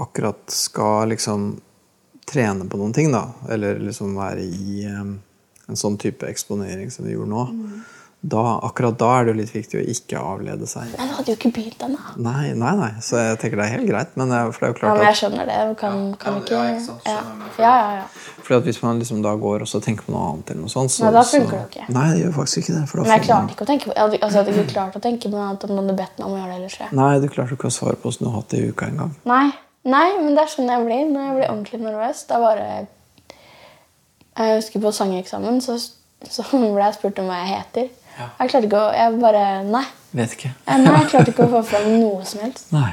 [0.00, 1.60] akkurat skal liksom
[2.30, 5.16] trene på noen ting, da, eller liksom være i um,
[5.68, 7.44] en sånn type eksponering som vi gjorde nå,
[8.20, 10.90] da, akkurat da er det jo litt viktig å ikke avlede seg.
[10.98, 12.00] Men Du hadde jo ikke begynt ennå.
[12.20, 12.90] Nei, nei, nei.
[13.00, 14.10] Så jeg tenker det er helt greit.
[14.20, 15.56] Men det er, for det er jo Ja, men jeg skjønner det.
[15.80, 17.14] Kan, kan Ja, ikke ja, ikke sant, ja.
[17.16, 17.54] jeg.
[17.64, 18.04] ja, ja, ja.
[18.44, 20.74] Fordi at Hvis man liksom da går og så tenker på noe annet, eller noe
[20.74, 21.86] sånt, så, Nei, da funker så, det jo ikke.
[21.96, 22.84] Nei, det gjør faktisk ikke det.
[22.90, 24.74] For da Men jeg klarte ikke å tenke på Jeg hadde, altså, jeg hadde ikke
[24.74, 26.58] klart å tenke på noe annet om noen hadde bedt meg om å gjøre det.
[26.60, 26.92] eller jeg.
[27.00, 29.14] Nei, du klarte ikke å svare på hvordan du har hatt det i uka engang.
[29.32, 29.46] Nei,
[29.96, 32.26] nei, men det er sånn jeg blir når jeg blir ordentlig nervøs.
[32.28, 32.68] Da bare
[34.36, 35.78] Jeg husker på sangeksamen så,
[36.28, 37.88] så ble jeg spurt om hva jeg heter.
[38.20, 38.26] Ja.
[38.42, 39.84] Jeg klarte ikke å Jeg bare Nei.
[40.12, 40.50] Vet ikke.
[40.66, 42.70] Jeg, nei, jeg klarte ikke å få fram noe som helst.
[42.76, 42.90] Nei.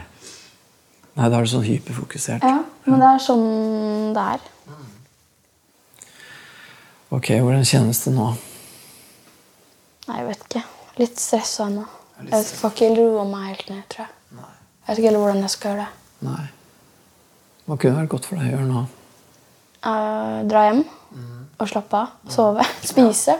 [1.17, 2.45] Nei, da er du sånn hyperfokusert.
[2.45, 3.47] Ja, Men det er sånn
[4.15, 4.43] det er.
[7.17, 8.27] Ok, hvordan kjennes det nå?
[10.07, 10.61] Nei, jeg vet ikke.
[10.99, 11.85] Litt stressa ennå.
[12.27, 14.13] Jeg får ikke roa meg helt ned, tror jeg.
[14.37, 16.05] Jeg vet ikke heller hvordan jeg skal gjøre det.
[16.27, 16.45] Nei.
[17.67, 18.85] Hva kunne vært godt for deg å gjøre nå?
[19.87, 20.83] Uh, dra hjem
[21.57, 22.13] og slappe av.
[22.31, 22.65] Sove.
[22.91, 23.35] Spise.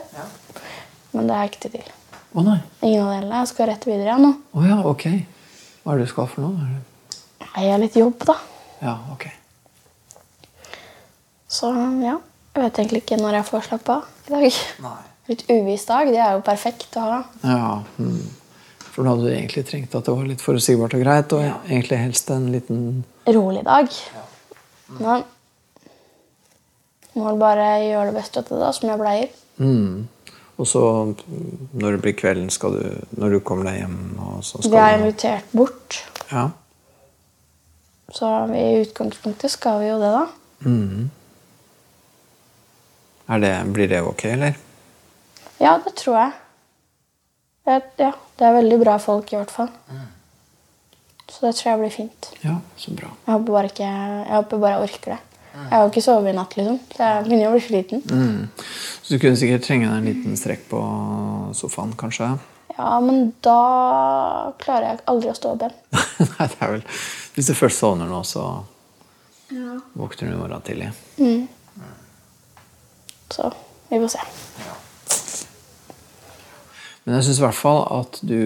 [1.13, 1.91] Men det har jeg ikke tid til.
[2.37, 2.59] Å nei.
[2.83, 3.41] Ingen av delene.
[3.41, 4.31] Jeg skal rett videre igjen nå.
[4.53, 5.05] Å ja, ok.
[5.83, 6.69] Hva er det du skal for noe?
[7.43, 8.35] Nei, Jeg har litt jobb, da.
[8.83, 9.27] Ja, ok.
[11.47, 11.71] Så
[12.03, 12.17] ja.
[12.57, 14.59] Jeg vet egentlig ikke når jeg får slappe av i dag.
[14.87, 14.97] Nei.
[15.27, 16.07] Litt uviss dag.
[16.07, 17.15] Det er jo perfekt å ha.
[17.43, 18.21] Ja, hmm.
[18.93, 21.99] For da hadde du egentlig trengt at det var litt forutsigbart og greit, og egentlig
[21.99, 22.79] helst en liten
[23.27, 23.91] Rolig dag.
[23.91, 24.23] Ja.
[24.97, 25.25] Men
[27.17, 29.35] må vel bare gjøre det beste ut av det, da, som jeg pleier.
[29.59, 30.07] Mm.
[30.57, 30.81] Og så
[31.13, 32.85] mm, når det blir kvelden, skal du,
[33.21, 35.99] når du kommer deg hjem og så skal Vi er invitert bort,
[36.31, 36.47] Ja.
[38.13, 40.25] så i utgangspunktet skal vi jo det, da.
[40.65, 41.09] Mm.
[43.27, 44.57] Det, blir det ok, eller?
[45.59, 46.31] Ja, det tror jeg.
[47.67, 47.81] jeg.
[47.99, 49.69] Ja, det er veldig bra folk, i hvert fall.
[51.27, 52.29] Så det tror jeg blir fint.
[52.43, 53.09] Ja, så bra.
[53.25, 55.19] Jeg håper bare ikke Jeg håper bare jeg orker det.
[55.57, 56.77] Jeg har jo ikke sovet i natt, liksom.
[56.93, 58.03] Så jeg begynner å bli sliten.
[58.11, 58.67] Mm.
[59.01, 60.81] Så du kunne sikkert trenge deg en liten strekk på
[61.57, 62.29] sofaen, kanskje?
[62.77, 63.59] Ja, men da
[64.61, 65.77] klarer jeg aldri å stå opp igjen.
[66.37, 66.83] Nei, det er vel
[67.33, 68.43] Hvis du først sovner nå, så
[69.97, 70.91] våkner du i morgen tidlig.
[73.33, 73.49] Så
[73.89, 74.27] vi får se.
[77.07, 78.39] Men jeg syns i hvert fall at du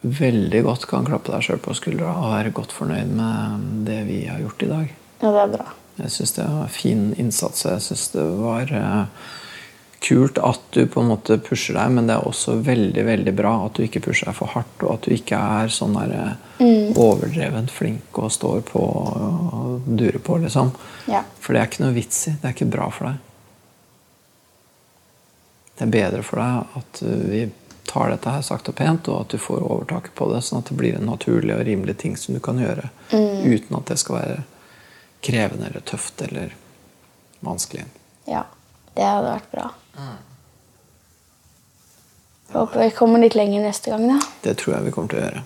[0.00, 4.22] veldig godt kan klappe deg sjøl på skuldra og være godt fornøyd med det vi
[4.24, 4.94] har gjort i dag.
[5.20, 5.66] Ja, det er bra.
[5.96, 7.64] Jeg syns det var fin innsats.
[7.64, 9.28] Jeg syns det var eh,
[10.06, 13.54] kult at du på en måte pusher deg, men det er også veldig veldig bra
[13.64, 16.34] at du ikke pusher deg for hardt, og at du ikke er sånn der eh,
[16.56, 16.94] Mm.
[16.96, 20.70] overdrevent flink og står på og durer på, liksom.
[21.04, 21.20] Ja.
[21.36, 22.32] For det er ikke noe vits i.
[22.40, 23.18] Det er ikke bra for deg.
[25.76, 27.42] Det er bedre for deg at uh, vi
[27.86, 30.70] tar dette her sakte og pent, og at du får overtaket på det, sånn at
[30.72, 34.16] det blir en naturlig og rimelig ting som du kan gjøre uten at det skal
[34.16, 34.38] være
[35.26, 36.54] krevende eller tøft eller
[37.44, 37.84] vanskelig.
[38.30, 38.44] ja.
[38.96, 39.64] Det hadde vært bra.
[42.46, 44.16] Jeg håper vi kommer litt lenger neste gang, da.
[44.40, 45.42] Det tror jeg vi kommer til å gjøre.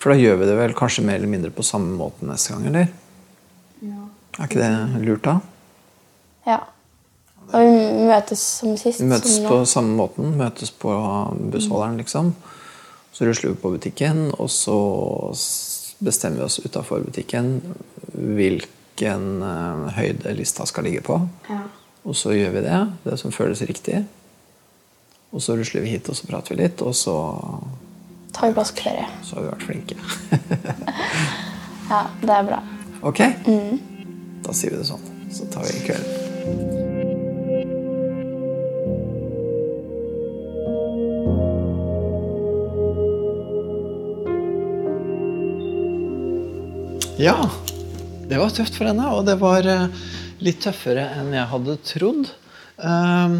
[0.00, 2.64] For da gjør vi det vel kanskje mer eller mindre på samme måte neste gang,
[2.70, 2.88] eller?
[3.84, 4.06] Ja.
[4.38, 5.36] Er ikke det lurt, da?
[6.48, 6.62] Ja.
[7.52, 9.02] Og vi møtes som sist.
[9.02, 9.68] Vi møtes som på nå.
[9.68, 10.32] samme måten.
[10.40, 10.96] Møtes på
[11.52, 12.32] bussholderen, liksom.
[13.12, 14.78] Så rusler vi på butikken, og så
[16.02, 17.54] bestemmer vi oss utafor butikken
[18.12, 21.20] hvilken uh, høyde lista skal ligge på.
[21.48, 21.62] Ja.
[22.02, 24.02] Og så gjør vi det, det som føles riktig.
[25.32, 27.14] Og så rusler vi hit, og så prater vi litt, og så,
[28.32, 29.06] Tar vi påskeferie.
[29.24, 29.96] så har vi vært flinke.
[31.92, 32.60] Ja, det er bra.
[33.04, 33.18] Ok?
[34.46, 35.04] Da sier vi det sånn.
[35.34, 36.91] Så tar vi kvelden.
[47.20, 47.36] Ja,
[48.28, 50.04] det var tøft for henne, og det var eh,
[50.40, 52.30] litt tøffere enn jeg hadde trodd.
[52.80, 53.34] Ehm,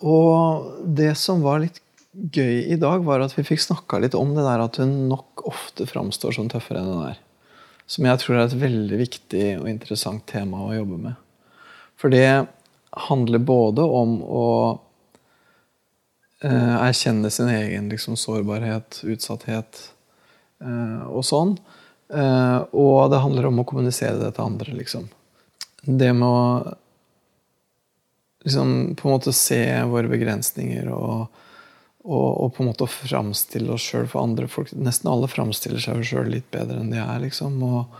[0.00, 1.82] og det som var litt
[2.14, 5.44] gøy i dag, var at vi fikk snakka litt om det der at hun nok
[5.50, 7.20] ofte framstår som tøffere enn hun er.
[7.84, 11.20] Som jeg tror er et veldig viktig og interessant tema å jobbe med.
[12.00, 12.46] For det
[13.10, 14.48] handler både om å
[16.40, 19.88] eh, erkjenne sin egen liksom, sårbarhet, utsatthet
[20.64, 21.58] eh, og sånn.
[22.14, 25.06] Eh, og det handler om å kommunisere det til andre, liksom.
[25.84, 26.74] Det med å
[28.44, 31.26] liksom på en måte se våre begrensninger og,
[32.04, 34.72] og, og på en måte å framstille oss sjøl for andre folk.
[34.76, 37.56] Nesten alle framstiller seg sjøl litt bedre enn de er, liksom.
[37.64, 37.96] Og,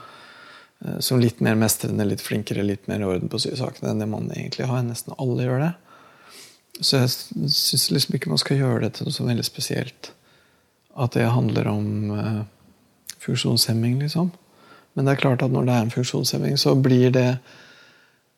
[0.84, 4.10] eh, som litt mer mestrende, litt flinkere, litt mer i orden på sakene enn det
[4.12, 4.84] man egentlig har.
[4.84, 5.72] Nesten alle gjør det.
[6.82, 7.14] Så jeg
[7.54, 10.12] syns liksom ikke man skal gjøre det til noe så veldig spesielt.
[10.94, 12.42] At det handler om eh,
[13.24, 14.30] funksjonshemming, liksom.
[14.94, 17.28] Men det er klart at når det er en funksjonshemming, så blir det,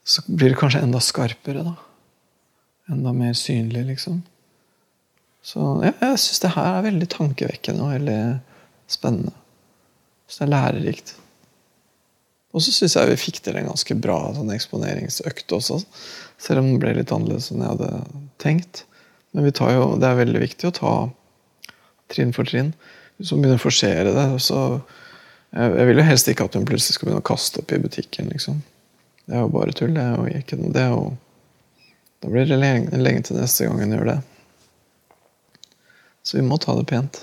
[0.07, 1.75] så blir det kanskje enda skarpere, da.
[2.95, 4.23] Enda mer synlig, liksom.
[5.47, 8.21] Så ja, jeg syns det her er veldig tankevekkende og veldig
[8.91, 9.35] spennende.
[10.27, 11.13] Så det er lærerikt.
[12.57, 15.83] Og så syns jeg vi fikk til en ganske bra sånn eksponeringsøkt også.
[16.41, 17.91] Selv om den ble litt annerledes enn jeg hadde
[18.43, 18.87] tenkt.
[19.37, 20.93] Men jo, det er veldig viktig å ta
[22.13, 22.73] trinn for trinn.
[23.17, 24.63] Hun begynner å forsere det, så
[25.57, 27.81] jeg, jeg vil jo helst ikke at hun plutselig skal begynne å kaste opp i
[27.81, 28.29] butikken.
[28.33, 28.61] liksom.
[29.27, 29.95] Det er jo bare tull.
[29.97, 31.15] Det er jo ikke noe, det er
[32.25, 34.19] Da blir det lenge, lenge til neste gang hun gjør det.
[36.27, 37.21] Så vi må ta det pent.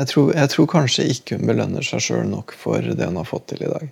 [0.00, 3.28] Jeg tror, jeg tror kanskje ikke hun belønner seg sjøl nok for det hun har
[3.28, 3.90] fått til i dag.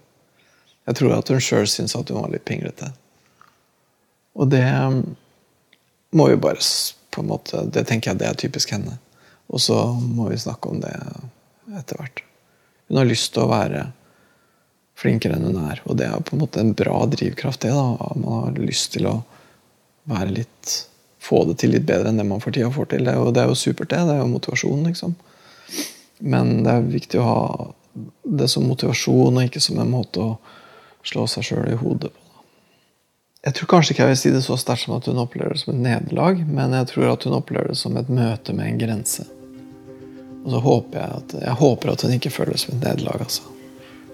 [0.88, 2.88] Jeg tror at hun sjøl syns at hun var litt pinglete.
[4.38, 5.02] Og det um,
[6.16, 6.62] må jo bare
[7.12, 8.96] på en måte, Det tenker jeg det er typisk henne.
[9.48, 10.92] Og så må vi snakke om det
[11.78, 12.22] etter hvert.
[12.88, 13.86] Hun har lyst til å være
[14.98, 15.80] flinkere enn hun er.
[15.86, 17.72] Og det er på en måte en bra drivkraft, det.
[17.72, 18.12] da.
[18.18, 19.18] Man har lyst til å
[20.08, 20.76] være litt
[21.18, 23.08] Få det til litt bedre enn det man for tida får til.
[23.10, 23.98] Jo, det er jo supert, det.
[24.06, 25.16] Det er jo motivasjon, liksom.
[26.22, 27.40] Men det er viktig å ha
[28.38, 30.36] det som motivasjon, og ikke som en måte å
[31.02, 32.24] slå seg sjøl i hodet på.
[33.48, 35.60] Jeg tror kanskje ikke jeg vil si det så sterkt som at hun opplever det
[35.62, 38.80] som et nederlag, men jeg tror at hun opplever det som et møte med en
[38.80, 39.26] grense.
[40.44, 43.26] Og så håper jeg at, jeg håper at hun ikke føler det som et nederlag.
[43.26, 43.42] altså.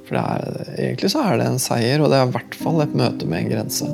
[0.04, 2.96] For er, egentlig så er det en seier, og det er i hvert fall et
[2.96, 3.88] møte med en grense.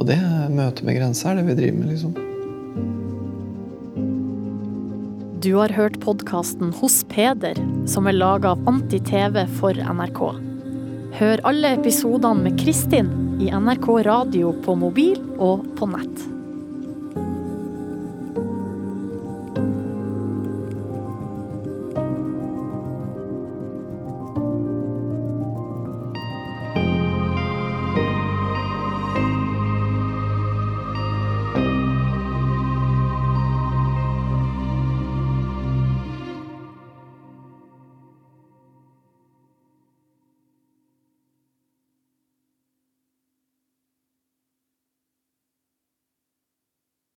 [0.00, 0.18] Og det
[0.52, 2.18] møtet med grense er det vi driver med, liksom.
[5.40, 7.56] Du har hørt podkasten Hos Peder,
[7.88, 10.20] som er laga av Anti-TV for NRK.
[11.16, 13.08] Hør alle episodene med Kristin
[13.40, 16.39] i NRK Radio på mobil og på nett.